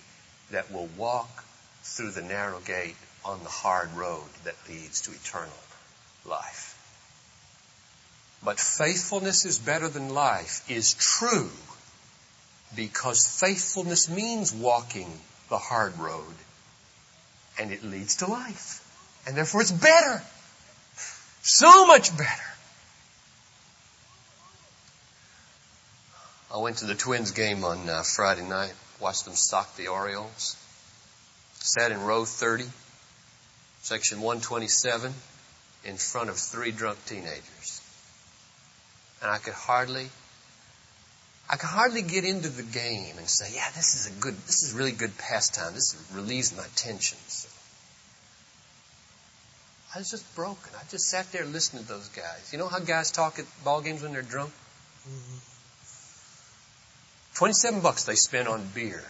that 0.49 0.71
will 0.71 0.89
walk 0.97 1.45
through 1.83 2.11
the 2.11 2.23
narrow 2.23 2.59
gate 2.59 2.95
on 3.23 3.43
the 3.43 3.49
hard 3.49 3.93
road 3.93 4.27
that 4.45 4.55
leads 4.67 5.01
to 5.01 5.11
eternal 5.11 5.53
life. 6.25 6.71
But 8.43 8.59
faithfulness 8.59 9.45
is 9.45 9.59
better 9.59 9.89
than 9.89 10.09
life 10.09 10.69
is 10.69 10.95
true 10.95 11.51
because 12.75 13.27
faithfulness 13.27 14.09
means 14.09 14.51
walking 14.51 15.19
the 15.49 15.59
hard 15.59 15.97
road 15.99 16.33
and 17.59 17.71
it 17.71 17.83
leads 17.83 18.17
to 18.17 18.27
life. 18.27 18.81
And 19.27 19.35
therefore 19.35 19.61
it's 19.61 19.71
better. 19.71 20.21
So 21.41 21.85
much 21.85 22.15
better. 22.17 22.55
I 26.53 26.57
went 26.57 26.77
to 26.77 26.85
the 26.85 26.95
Twins 26.95 27.31
game 27.31 27.63
on 27.63 27.89
uh, 27.89 28.03
Friday 28.03 28.47
night, 28.47 28.73
watched 28.99 29.25
them 29.25 29.35
sock 29.35 29.75
the 29.75 29.87
Orioles. 29.87 30.55
Sat 31.55 31.91
in 31.91 32.01
row 32.01 32.25
30, 32.25 32.65
section 33.81 34.21
127, 34.21 35.13
in 35.83 35.97
front 35.97 36.29
of 36.29 36.37
three 36.37 36.71
drunk 36.71 37.03
teenagers. 37.05 37.81
And 39.21 39.29
I 39.29 39.37
could 39.37 39.53
hardly, 39.53 40.09
I 41.49 41.57
could 41.57 41.69
hardly 41.69 42.01
get 42.01 42.25
into 42.25 42.49
the 42.49 42.63
game 42.63 43.17
and 43.17 43.29
say, 43.29 43.51
yeah, 43.53 43.69
this 43.75 43.93
is 43.95 44.07
a 44.07 44.19
good, 44.19 44.35
this 44.47 44.63
is 44.63 44.73
really 44.73 44.91
good 44.91 45.15
pastime. 45.17 45.73
This 45.73 45.95
relieves 46.13 46.55
my 46.57 46.65
tensions. 46.75 47.47
I 49.93 49.99
was 49.99 50.09
just 50.09 50.35
broken. 50.35 50.73
I 50.75 50.81
just 50.89 51.05
sat 51.05 51.31
there 51.31 51.45
listening 51.45 51.83
to 51.83 51.89
those 51.89 52.09
guys. 52.09 52.49
You 52.51 52.57
know 52.59 52.67
how 52.67 52.79
guys 52.79 53.11
talk 53.11 53.39
at 53.39 53.45
ball 53.63 53.81
games 53.81 54.01
when 54.01 54.11
they're 54.11 54.23
drunk? 54.23 54.51
Mm-hmm. 55.07 55.37
27 57.35 57.81
bucks 57.81 58.05
they 58.05 58.15
spent 58.15 58.47
on 58.47 58.65
beer 58.73 59.03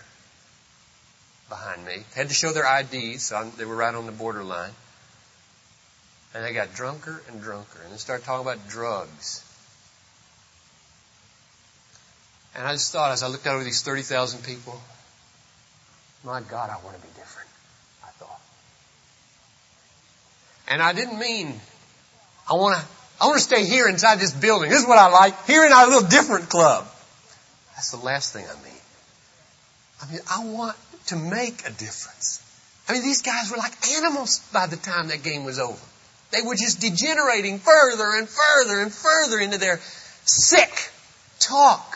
behind 1.48 1.86
me. 1.86 2.04
Had 2.16 2.28
to 2.28 2.34
show 2.34 2.52
their 2.52 2.66
IDs, 2.80 3.24
so 3.24 3.50
they 3.58 3.66
were 3.66 3.76
right 3.76 3.96
on 3.96 4.06
the 4.08 4.12
borderline. 4.12 4.72
And 6.34 6.44
they 6.44 6.54
got 6.54 6.74
drunker 6.76 7.22
and 7.30 7.42
drunker. 7.42 7.80
And 7.84 7.94
they 7.94 7.98
started 7.98 8.26
talking 8.26 8.46
about 8.46 8.68
drugs. 8.68 9.44
And 12.56 12.66
I 12.66 12.72
just 12.72 12.92
thought, 12.92 13.12
as 13.12 13.22
I 13.22 13.28
looked 13.28 13.46
out 13.48 13.56
over 13.56 13.64
these 13.64 13.82
30,000 13.82 14.44
people, 14.44 14.80
my 16.24 16.42
God, 16.42 16.70
I 16.70 16.84
want 16.84 16.96
to 16.96 17.02
be 17.02 17.14
different. 17.16 17.50
I 18.04 18.08
thought. 18.12 18.42
And 20.70 20.82
I 20.82 20.94
didn't 20.94 21.20
mean, 21.20 21.60
I 22.50 22.54
want 22.54 22.80
to, 22.80 22.86
I 23.22 23.28
want 23.28 23.38
to 23.38 23.44
stay 23.44 23.66
here 23.66 23.88
inside 23.88 24.20
this 24.20 24.34
building. 24.34 24.70
This 24.70 24.82
is 24.82 24.88
what 24.88 24.98
I 24.98 25.10
like. 25.10 25.46
Here 25.46 25.66
in 25.66 25.72
our 25.72 25.86
little 25.88 26.08
different 26.08 26.50
club. 26.50 26.88
That's 27.76 27.92
the 27.92 27.98
last 27.98 28.34
thing 28.34 28.46
I 28.46 28.64
mean. 28.64 28.82
I 30.02 30.12
mean, 30.12 30.22
I 30.30 30.46
want 30.46 30.78
to 31.08 31.16
make 31.16 31.62
a 31.68 31.72
difference. 31.72 32.42
I 32.88 32.94
mean, 32.94 33.02
these 33.02 33.22
guys 33.22 33.52
were 33.52 33.58
like 33.58 33.74
animals 33.90 34.40
by 34.54 34.68
the 34.68 34.78
time 34.78 35.10
that 35.10 35.24
game 35.24 35.44
was 35.44 35.60
over. 35.60 35.80
They 36.32 36.42
were 36.42 36.56
just 36.56 36.80
degenerating 36.80 37.60
further 37.60 38.16
and 38.16 38.28
further 38.28 38.80
and 38.82 38.94
further 38.94 39.40
into 39.40 39.58
their 39.58 39.80
sick 40.26 40.92
talk 41.40 41.95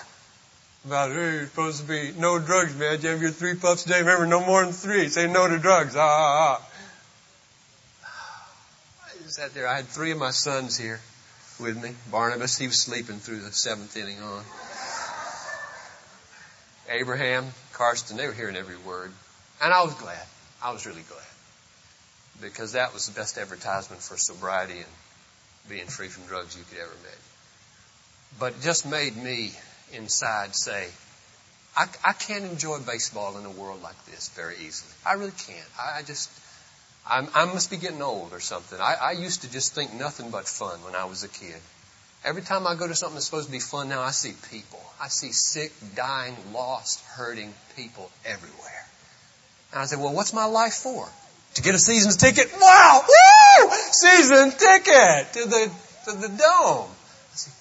about, 0.86 1.12
hey, 1.12 1.16
you're 1.16 1.46
supposed 1.46 1.82
to 1.82 1.88
be 1.88 2.14
no 2.18 2.40
drugs, 2.40 2.76
man. 2.76 3.02
You 3.02 3.10
have 3.10 3.22
your 3.22 3.32
three 3.32 3.56
puffs 3.56 3.86
a 3.86 3.90
day. 3.90 4.00
Remember, 4.00 4.26
no 4.26 4.46
more 4.46 4.64
than 4.64 4.74
three. 4.74 5.10
Say 5.10 5.28
no 5.28 5.48
to 5.48 5.58
drugs. 5.58 5.96
Ah, 5.96 6.00
ah, 6.02 6.60
ah. 6.60 6.66
sat 9.28 9.54
there. 9.54 9.68
I 9.68 9.76
had 9.76 9.86
three 9.86 10.12
of 10.12 10.18
my 10.18 10.32
sons 10.32 10.78
here 10.78 11.00
with 11.60 11.82
me. 11.82 11.92
Barnabas, 12.12 12.58
he 12.58 12.68
was 12.68 12.82
sleeping 12.82 13.18
through 13.18 13.42
the 13.42 13.52
seventh 13.52 13.96
inning 13.96 14.22
on. 14.22 14.44
Abraham, 16.90 17.46
Karsten, 17.74 18.18
they 18.18 18.26
were 18.26 18.34
hearing 18.34 18.56
every 18.56 18.78
word. 18.78 19.12
And 19.62 19.74
I 19.74 19.84
was 19.84 19.94
glad. 19.94 20.26
I 20.64 20.72
was 20.72 20.86
really 20.86 21.04
glad. 21.08 21.22
Because 22.42 22.72
that 22.72 22.94
was 22.94 23.08
the 23.08 23.14
best 23.14 23.38
advertisement 23.38 24.02
for 24.02 24.18
sobriety 24.18 24.78
and 24.78 25.70
being 25.70 25.88
free 25.88 26.08
from 26.08 26.26
drugs 26.26 26.58
you 26.58 26.64
could 26.70 26.80
ever 26.80 26.90
make. 27.04 28.40
But 28.40 28.54
it 28.54 28.62
just 28.62 28.90
made 28.90 29.16
me 29.16 29.52
inside 29.94 30.56
say, 30.56 30.88
I, 31.76 31.88
I 32.04 32.14
can't 32.14 32.46
enjoy 32.46 32.80
baseball 32.80 33.38
in 33.38 33.46
a 33.46 33.52
world 33.52 33.82
like 33.82 34.06
this 34.06 34.30
very 34.30 34.56
easily. 34.56 34.92
I 35.06 35.14
really 35.14 35.32
can't. 35.32 35.70
I, 35.80 36.00
I 36.00 36.02
just, 36.02 36.30
I'm, 37.10 37.28
I 37.34 37.46
must 37.46 37.70
be 37.72 37.78
getting 37.78 38.02
old 38.02 38.34
or 38.34 38.40
something. 38.40 38.80
I, 38.80 38.96
I 39.02 39.12
used 39.14 39.44
to 39.44 39.52
just 39.52 39.74
think 39.74 39.94
nothing 39.94 40.32
but 40.32 40.48
fun 40.48 40.80
when 40.84 40.96
I 40.96 41.06
was 41.06 41.24
a 41.24 41.28
kid. 41.28 41.56
Every 42.24 42.42
time 42.42 42.68
I 42.68 42.76
go 42.76 42.86
to 42.86 42.96
something 42.96 43.16
that's 43.16 43.26
supposed 43.26 43.46
to 43.46 43.52
be 43.52 43.60
fun 43.60 43.88
now, 43.88 44.02
I 44.02 44.12
see 44.12 44.34
people. 44.52 44.82
I 45.02 45.08
see 45.08 45.32
sick, 45.32 45.72
dying, 45.96 46.36
lost, 46.54 47.02
hurting 47.06 47.54
people 47.78 48.12
everywhere. 48.26 48.86
And 49.72 49.82
I 49.82 49.86
say, 49.86 49.96
well, 49.96 50.14
what's 50.14 50.34
my 50.34 50.46
life 50.46 50.74
for? 50.74 51.08
To 51.56 51.62
get 51.62 51.76
a 51.76 51.80
season's 51.80 52.18
ticket? 52.18 52.52
Wow! 52.60 53.04
Woo! 53.08 53.70
Season 53.92 54.52
ticket 54.52 55.34
to 55.34 55.46
the, 55.50 55.72
to 56.06 56.12
the 56.18 56.28
dome. 56.28 56.90
I 56.90 57.36
say, 57.36 57.52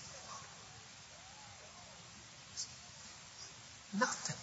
nothing. 3.99 4.37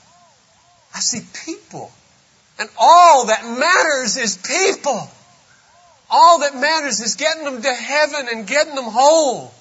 I 0.94 0.95
see 1.06 1.22
people. 1.46 1.92
And 2.58 2.70
all 2.78 3.28
that 3.28 3.44
matters 3.46 4.18
is 4.18 4.38
people. 4.38 5.10
All 6.10 6.40
that 6.40 6.56
matters 6.56 7.00
is 7.02 7.16
getting 7.16 7.44
them 7.44 7.62
to 7.62 7.74
heaven 7.74 8.28
and 8.32 8.48
getting 8.48 8.76
them 8.76 8.86
whole. 8.86 9.54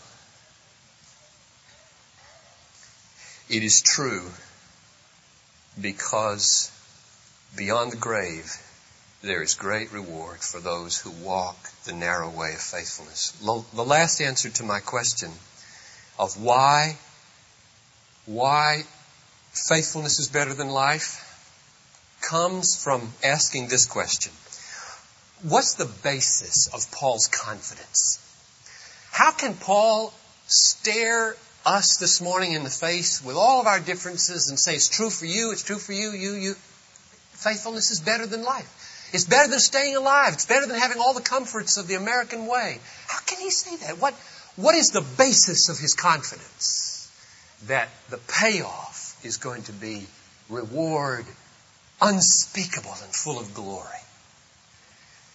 It 3.48 3.62
is 3.62 3.82
true 3.82 4.30
because 5.80 6.70
beyond 7.56 7.92
the 7.92 7.96
grave, 7.96 8.56
there 9.22 9.42
is 9.42 9.54
great 9.54 9.92
reward 9.92 10.40
for 10.40 10.60
those 10.60 10.98
who 10.98 11.10
walk 11.10 11.56
the 11.84 11.92
narrow 11.92 12.30
way 12.30 12.52
of 12.52 12.60
faithfulness. 12.60 13.30
The 13.74 13.84
last 13.84 14.20
answer 14.20 14.50
to 14.50 14.64
my 14.64 14.80
question 14.80 15.30
of 16.18 16.40
why, 16.40 16.96
why 18.26 18.84
faithfulness 19.52 20.18
is 20.18 20.28
better 20.28 20.54
than 20.54 20.68
life 20.68 21.33
comes 22.28 22.82
from 22.82 23.12
asking 23.22 23.68
this 23.68 23.86
question. 23.86 24.32
What's 25.42 25.74
the 25.74 25.90
basis 26.02 26.68
of 26.68 26.90
Paul's 26.90 27.28
confidence? 27.28 28.18
How 29.10 29.30
can 29.30 29.54
Paul 29.54 30.12
stare 30.46 31.36
us 31.66 31.96
this 31.98 32.20
morning 32.20 32.52
in 32.52 32.64
the 32.64 32.70
face 32.70 33.22
with 33.22 33.36
all 33.36 33.60
of 33.60 33.66
our 33.66 33.80
differences 33.80 34.48
and 34.48 34.58
say 34.58 34.74
it's 34.74 34.88
true 34.88 35.10
for 35.10 35.26
you, 35.26 35.52
it's 35.52 35.62
true 35.62 35.78
for 35.78 35.92
you, 35.92 36.10
you, 36.10 36.32
you. 36.32 36.54
Faithfulness 37.32 37.90
is 37.90 38.00
better 38.00 38.26
than 38.26 38.42
life. 38.42 39.10
It's 39.12 39.24
better 39.24 39.50
than 39.50 39.60
staying 39.60 39.96
alive. 39.96 40.32
It's 40.34 40.46
better 40.46 40.66
than 40.66 40.78
having 40.78 40.98
all 40.98 41.14
the 41.14 41.20
comforts 41.20 41.76
of 41.76 41.88
the 41.88 41.94
American 41.94 42.46
way. 42.46 42.78
How 43.06 43.20
can 43.20 43.38
he 43.38 43.50
say 43.50 43.76
that? 43.86 44.00
What, 44.00 44.14
what 44.56 44.74
is 44.74 44.88
the 44.88 45.04
basis 45.18 45.68
of 45.68 45.78
his 45.78 45.94
confidence? 45.94 47.10
That 47.66 47.88
the 48.10 48.18
payoff 48.18 49.18
is 49.24 49.36
going 49.36 49.62
to 49.64 49.72
be 49.72 50.06
reward 50.48 51.26
unspeakable 52.04 52.94
and 53.02 53.14
full 53.14 53.38
of 53.38 53.54
glory. 53.54 53.88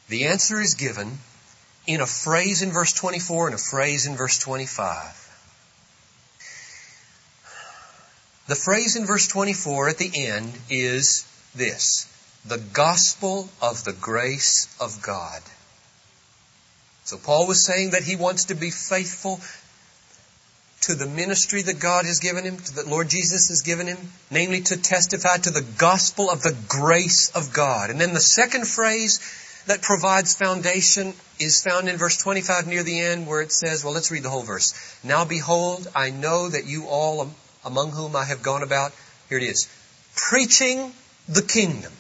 The 0.08 0.26
answer 0.26 0.62
is 0.62 0.76
given 0.76 1.18
in 1.88 2.02
a 2.02 2.06
phrase 2.06 2.62
in 2.62 2.72
verse 2.72 2.94
24 2.94 3.48
and 3.48 3.56
a 3.56 3.60
phrase 3.60 4.06
in 4.06 4.16
verse 4.16 4.38
25. 4.38 5.26
The 8.48 8.56
phrase 8.56 8.96
in 8.96 9.06
verse 9.06 9.28
24 9.28 9.90
at 9.90 9.98
the 9.98 10.12
end 10.28 10.54
is 10.70 11.28
this 11.56 12.08
the 12.46 12.58
gospel 12.58 13.50
of 13.62 13.84
the 13.84 13.94
grace 13.94 14.76
of 14.80 15.02
God. 15.02 15.42
So 17.04 17.18
Paul 17.18 17.48
was 17.48 17.66
saying 17.66 17.92
that 17.92 18.04
he 18.04 18.16
wants 18.16 18.46
to 18.46 18.56
be 18.56 18.72
faithful 18.72 19.40
to 20.90 20.96
the 20.96 21.06
ministry 21.06 21.62
that 21.62 21.80
God 21.80 22.06
has 22.06 22.18
given 22.18 22.44
him, 22.44 22.58
that 22.76 22.88
Lord 22.88 23.10
Jesus 23.10 23.50
has 23.50 23.62
given 23.62 23.86
him, 23.86 24.00
namely 24.32 24.62
to 24.62 24.82
testify 24.82 25.38
to 25.38 25.52
the 25.52 25.66
gospel 25.78 26.32
of 26.32 26.42
the 26.42 26.58
grace 26.68 27.30
of 27.36 27.54
God. 27.54 27.92
And 27.92 28.02
then 28.02 28.16
the 28.16 28.20
second 28.20 28.68
phrase 28.68 29.20
that 29.68 29.84
provides 29.84 30.34
foundation 30.34 31.14
is 31.40 31.62
found 31.64 31.90
in 31.90 31.98
verse 31.98 32.18
25 32.18 32.66
near 32.66 32.82
the 32.82 33.00
end 33.00 33.28
where 33.28 33.42
it 33.42 33.52
says, 33.52 33.84
well, 33.84 33.94
let's 33.94 34.10
read 34.10 34.24
the 34.24 34.32
whole 34.32 34.42
verse. 34.42 34.74
Now 35.04 35.26
behold, 35.26 35.88
I 35.96 36.10
know 36.10 36.50
that 36.50 36.66
you 36.66 36.88
all 36.88 37.30
among 37.64 37.92
whom 37.92 38.16
I 38.16 38.26
have 38.26 38.42
gone 38.42 38.64
about, 38.64 38.92
here 39.30 39.38
it 39.38 39.44
is, 39.44 39.70
preaching 40.16 40.92
the 41.28 41.44
kingdom 41.44 41.94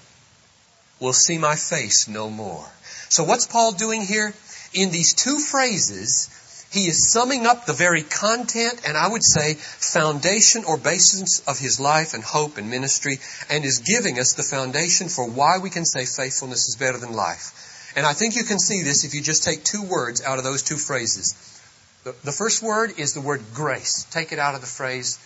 will 1.00 1.14
see 1.14 1.38
my 1.38 1.56
face 1.56 2.08
no 2.08 2.28
more. 2.32 2.66
So 3.10 3.24
what's 3.24 3.46
Paul 3.46 3.74
doing 3.74 4.02
here? 4.02 4.34
In 4.74 4.90
these 4.90 5.14
two 5.14 5.38
phrases, 5.38 6.28
he 6.72 6.86
is 6.86 7.12
summing 7.12 7.48
up 7.48 7.66
the 7.66 7.74
very 7.74 8.04
content 8.04 8.82
and 8.86 8.96
I 8.96 9.08
would 9.08 9.24
say 9.24 9.56
foundation 9.56 10.66
or 10.66 10.78
basis 10.78 11.42
of 11.48 11.58
his 11.58 11.80
life 11.80 12.14
and 12.14 12.24
hope 12.24 12.58
and 12.58 12.70
ministry 12.70 13.18
and 13.50 13.66
is 13.66 13.80
giving 13.80 14.20
us 14.20 14.34
the 14.34 14.44
foundation 14.44 15.10
for 15.10 15.28
why 15.28 15.58
we 15.58 15.72
can 15.72 15.86
say 15.86 16.06
faithfulness 16.06 16.68
is 16.68 16.76
better 16.76 17.00
than 17.00 17.14
life. 17.14 17.94
And 17.96 18.06
I 18.06 18.14
think 18.14 18.36
you 18.36 18.44
can 18.44 18.60
see 18.60 18.84
this 18.84 19.04
if 19.04 19.16
you 19.16 19.22
just 19.22 19.44
take 19.44 19.64
two 19.64 19.84
words 19.84 20.22
out 20.22 20.38
of 20.38 20.44
those 20.44 20.62
two 20.62 20.78
phrases. 20.78 21.34
The, 22.04 22.16
the 22.24 22.32
first 22.32 22.62
word 22.62 23.00
is 23.00 23.14
the 23.14 23.22
word 23.22 23.42
grace. 23.54 24.06
Take 24.12 24.32
it 24.32 24.38
out 24.38 24.54
of 24.54 24.62
the 24.62 24.68
phrase 24.68 25.18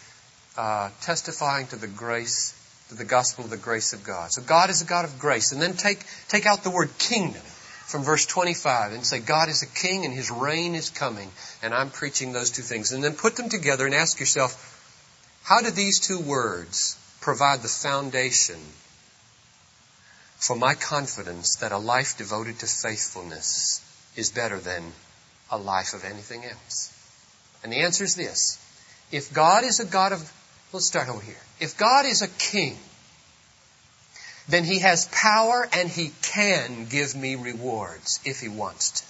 uh, 0.57 0.89
testifying 1.01 1.67
to 1.67 1.75
the 1.75 1.87
grace, 1.87 2.53
to 2.87 2.95
the 2.95 3.03
gospel 3.03 3.43
of 3.43 3.49
the 3.49 3.57
grace 3.57 3.91
of 3.91 4.05
God. 4.05 4.31
So 4.31 4.41
God 4.41 4.69
is 4.69 4.81
a 4.81 4.85
God 4.85 5.03
of 5.03 5.19
grace. 5.19 5.51
And 5.51 5.61
then 5.61 5.73
take, 5.73 6.05
take 6.29 6.45
out 6.45 6.63
the 6.63 6.71
word 6.71 6.97
kingdom 6.97 7.41
from 7.85 8.03
verse 8.03 8.25
25 8.25 8.93
and 8.93 9.05
say, 9.05 9.19
God 9.19 9.49
is 9.49 9.63
a 9.63 9.67
king 9.67 10.05
and 10.05 10.13
his 10.13 10.31
reign 10.31 10.75
is 10.75 10.89
coming. 10.89 11.29
And 11.61 11.73
I'm 11.73 11.89
preaching 11.89 12.31
those 12.31 12.51
two 12.51 12.61
things. 12.61 12.91
And 12.91 13.03
then 13.03 13.13
put 13.13 13.35
them 13.35 13.49
together 13.49 13.85
and 13.85 13.95
ask 13.95 14.19
yourself, 14.19 14.69
how 15.43 15.61
do 15.61 15.71
these 15.71 15.99
two 15.99 16.19
words 16.19 16.97
provide 17.21 17.61
the 17.61 17.67
foundation 17.67 18.59
for 20.37 20.55
my 20.55 20.73
confidence 20.73 21.57
that 21.57 21.71
a 21.71 21.77
life 21.77 22.17
devoted 22.17 22.59
to 22.59 22.67
faithfulness 22.67 23.81
is 24.15 24.31
better 24.31 24.59
than 24.59 24.83
a 25.51 25.57
life 25.57 25.93
of 25.93 26.05
anything 26.05 26.43
else? 26.45 26.91
And 27.63 27.71
the 27.71 27.81
answer 27.81 28.03
is 28.03 28.15
this. 28.15 28.59
If 29.11 29.33
God 29.33 29.63
is 29.63 29.79
a 29.79 29.85
God 29.85 30.11
of 30.11 30.31
Let's 30.73 30.87
start 30.87 31.07
over 31.07 31.21
here. 31.21 31.35
If 31.59 31.77
God 31.77 32.07
is 32.07 32.23
a 32.23 32.27
king, 32.27 32.79
then 34.47 34.63
he 34.63 34.79
has 34.79 35.07
power 35.11 35.67
and 35.73 35.89
he 35.89 36.11
can 36.21 36.85
give 36.85 37.15
me 37.15 37.35
rewards 37.35 38.19
if 38.25 38.39
he 38.39 38.49
wants 38.49 39.01
to. 39.01 39.05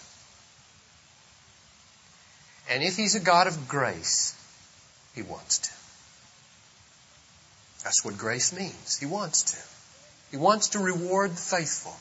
And 2.74 2.84
if 2.84 2.96
he's 2.96 3.15
a 3.15 3.19
God 3.19 3.48
of 3.48 3.67
grace, 3.67 4.36
he 5.15 5.22
wants 5.22 5.60
to. 5.60 5.69
That's 7.84 8.06
what 8.06 8.17
grace 8.17 8.54
means. 8.54 8.98
He 8.98 9.06
wants 9.06 9.43
to. 9.54 9.58
He 10.32 10.38
wants 10.38 10.69
to 10.69 10.80
reward 10.80 11.32
the 11.32 11.36
faithful. 11.36 11.96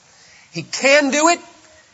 He 0.53 0.63
can 0.63 1.11
do 1.11 1.29
it. 1.29 1.41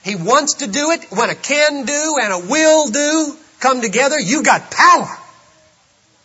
He 0.02 0.14
wants 0.14 0.54
to 0.54 0.66
do 0.66 0.90
it. 0.90 1.04
When 1.10 1.30
a 1.30 1.34
can 1.34 1.84
do 1.84 2.16
and 2.22 2.32
a 2.32 2.50
will 2.50 2.90
do 2.90 3.36
come 3.60 3.80
together, 3.80 4.18
you 4.18 4.42
got 4.42 4.70
power. 4.70 5.16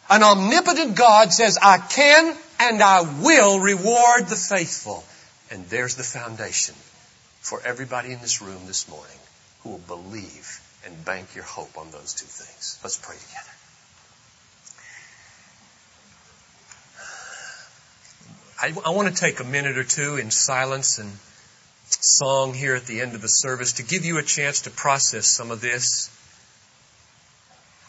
An 0.10 0.22
omnipotent 0.22 0.96
God 0.96 1.32
says, 1.32 1.58
I 1.62 1.78
can 1.78 2.36
and 2.60 2.82
I 2.82 3.02
will 3.02 3.60
reward 3.60 4.28
the 4.28 4.36
faithful. 4.36 5.04
And 5.52 5.66
there's 5.68 5.96
the 5.96 6.04
foundation 6.04 6.76
for 7.42 7.62
everybody 7.64 8.12
in 8.12 8.22
this 8.22 8.42
room 8.42 8.66
this 8.66 8.90
morning 8.90 9.18
who 9.62 9.72
will 9.72 9.78
believe 9.80 10.60
and 10.86 11.06
bank 11.06 11.36
your 11.36 11.44
hope 11.44 11.78
on 11.78 11.92
those 11.92 12.14
two 12.14 12.26
things. 12.26 12.80
Let's 12.84 12.98
pray 12.98 13.16
together. 13.16 13.50
I, 18.62 18.90
I, 18.90 18.96
want 18.96 19.10
to 19.10 19.14
take 19.14 19.42
a 19.42 19.44
minute 19.44 19.78
or 19.78 19.84
two 19.84 20.16
in 20.16 20.32
silence 20.32 20.98
and 20.98 21.12
song 21.90 22.54
here 22.54 22.76
at 22.76 22.86
the 22.86 23.02
end 23.02 23.14
of 23.14 23.22
the 23.22 23.28
service 23.28 23.74
to 23.74 23.84
give 23.84 24.06
you 24.06 24.18
a 24.18 24.24
chance 24.24 24.62
to 24.62 24.70
process 24.70 25.28
some 25.28 25.52
of 25.52 25.60
this. 25.60 26.10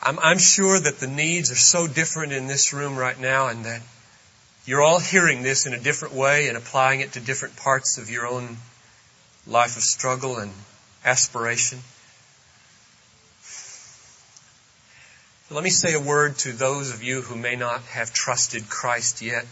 I'm, 0.03 0.19
I'm 0.19 0.39
sure 0.39 0.79
that 0.79 0.99
the 0.99 1.07
needs 1.07 1.51
are 1.51 1.57
so 1.57 1.87
different 1.87 2.33
in 2.33 2.47
this 2.47 2.73
room 2.73 2.97
right 2.97 3.19
now 3.19 3.49
and 3.49 3.65
that 3.65 3.83
you're 4.67 4.83
all 4.83 4.99
hearing 4.99 5.43
this 5.43 5.67
in 5.67 5.75
a 5.75 5.79
different 5.79 6.15
way 6.15 6.49
and 6.49 6.57
applying 6.57 7.01
it 7.01 7.13
to 7.13 7.21
different 7.21 7.57
parts 7.57 7.99
of 7.99 8.09
your 8.09 8.27
own 8.27 8.57
life 9.47 9.77
of 9.77 9.83
struggle 9.83 10.39
and 10.39 10.51
aspiration. 11.05 11.79
Let 15.51 15.63
me 15.63 15.71
say 15.71 15.93
a 15.93 16.01
word 16.01 16.39
to 16.39 16.53
those 16.53 16.93
of 16.95 17.03
you 17.03 17.21
who 17.21 17.37
may 17.37 17.55
not 17.55 17.83
have 17.83 18.13
trusted 18.13 18.69
Christ 18.71 19.21
yet. 19.21 19.45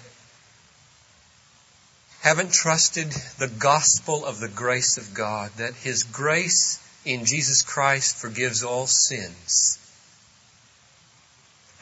Haven't 2.23 2.53
trusted 2.53 3.11
the 3.39 3.49
gospel 3.49 4.25
of 4.25 4.41
the 4.41 4.49
grace 4.49 4.97
of 4.97 5.13
God, 5.13 5.51
that 5.59 5.75
His 5.75 6.05
grace 6.05 6.79
in 7.05 7.27
Jesus 7.27 7.63
Christ 7.63 8.17
forgives 8.17 8.65
all 8.65 8.87
sins. 8.87 9.79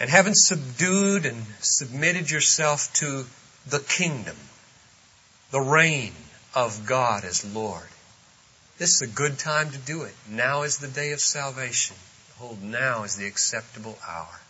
And 0.01 0.09
having 0.09 0.35
subdued 0.35 1.27
and 1.27 1.45
submitted 1.61 2.31
yourself 2.31 2.93
to 2.95 3.27
the 3.69 3.81
kingdom, 3.81 4.37
the 5.51 5.61
reign 5.61 6.15
of 6.55 6.87
God 6.87 7.25
as 7.25 7.45
Lord, 7.55 7.87
this 8.79 8.95
is 8.95 9.03
a 9.03 9.15
good 9.15 9.39
time 9.39 9.71
to 9.71 9.79
do 9.79 10.03
it. 10.05 10.15
Now 10.27 10.63
is 10.63 10.79
the 10.79 10.89
day 10.89 11.13
of 11.13 11.21
salvation. 11.21 11.97
Hold 12.39 12.63
now 12.63 13.03
is 13.03 13.17
the 13.17 13.27
acceptable 13.27 13.99
hour. 14.09 14.41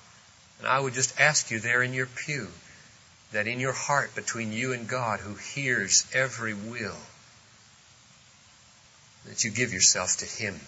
And 0.60 0.68
I 0.68 0.78
would 0.78 0.94
just 0.94 1.18
ask 1.18 1.50
you 1.50 1.58
there 1.58 1.82
in 1.82 1.94
your 1.94 2.06
pew 2.06 2.46
that 3.32 3.48
in 3.48 3.58
your 3.58 3.72
heart 3.72 4.14
between 4.14 4.52
you 4.52 4.72
and 4.72 4.86
God 4.86 5.18
who 5.18 5.34
hears 5.34 6.06
every 6.12 6.54
will, 6.54 6.96
that 9.26 9.42
you 9.42 9.50
give 9.50 9.72
yourself 9.72 10.18
to 10.18 10.26
Him. 10.26 10.60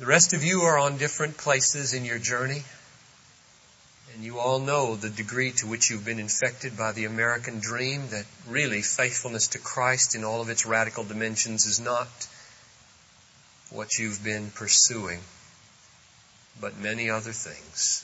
The 0.00 0.06
rest 0.06 0.32
of 0.32 0.42
you 0.42 0.62
are 0.62 0.78
on 0.78 0.96
different 0.96 1.36
places 1.36 1.92
in 1.92 2.06
your 2.06 2.18
journey, 2.18 2.62
and 4.14 4.24
you 4.24 4.38
all 4.38 4.58
know 4.58 4.96
the 4.96 5.10
degree 5.10 5.52
to 5.58 5.66
which 5.66 5.90
you've 5.90 6.06
been 6.06 6.18
infected 6.18 6.74
by 6.74 6.92
the 6.92 7.04
American 7.04 7.60
dream 7.60 8.08
that 8.08 8.24
really 8.48 8.80
faithfulness 8.80 9.48
to 9.48 9.58
Christ 9.58 10.14
in 10.14 10.24
all 10.24 10.40
of 10.40 10.48
its 10.48 10.64
radical 10.64 11.04
dimensions 11.04 11.66
is 11.66 11.80
not 11.80 12.08
what 13.68 13.98
you've 13.98 14.24
been 14.24 14.50
pursuing, 14.52 15.20
but 16.62 16.78
many 16.78 17.10
other 17.10 17.32
things. 17.32 18.02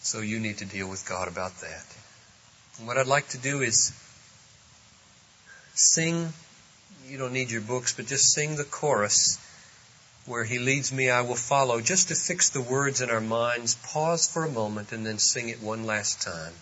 So 0.00 0.18
you 0.18 0.40
need 0.40 0.58
to 0.58 0.64
deal 0.64 0.90
with 0.90 1.08
God 1.08 1.28
about 1.28 1.60
that. 1.60 1.96
And 2.78 2.88
what 2.88 2.98
I'd 2.98 3.06
like 3.06 3.28
to 3.28 3.38
do 3.38 3.62
is 3.62 3.92
sing, 5.74 6.32
you 7.08 7.18
don't 7.18 7.32
need 7.32 7.50
your 7.50 7.60
books, 7.60 7.92
but 7.94 8.06
just 8.06 8.32
sing 8.32 8.56
the 8.56 8.64
chorus 8.64 9.38
where 10.26 10.44
He 10.44 10.58
leads 10.58 10.92
me, 10.92 11.08
I 11.08 11.20
will 11.20 11.36
follow, 11.36 11.80
just 11.80 12.08
to 12.08 12.14
fix 12.14 12.50
the 12.50 12.60
words 12.60 13.00
in 13.00 13.10
our 13.10 13.20
minds, 13.20 13.76
pause 13.92 14.28
for 14.28 14.44
a 14.44 14.50
moment, 14.50 14.92
and 14.92 15.06
then 15.06 15.18
sing 15.18 15.48
it 15.48 15.62
one 15.62 15.84
last 15.84 16.20
time. 16.20 16.52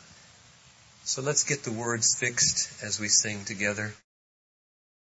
So 1.04 1.22
let's 1.22 1.44
get 1.44 1.64
the 1.64 1.72
words 1.72 2.14
fixed 2.14 2.82
as 2.82 3.00
we 3.00 3.08
sing 3.08 3.44
together. 3.44 3.94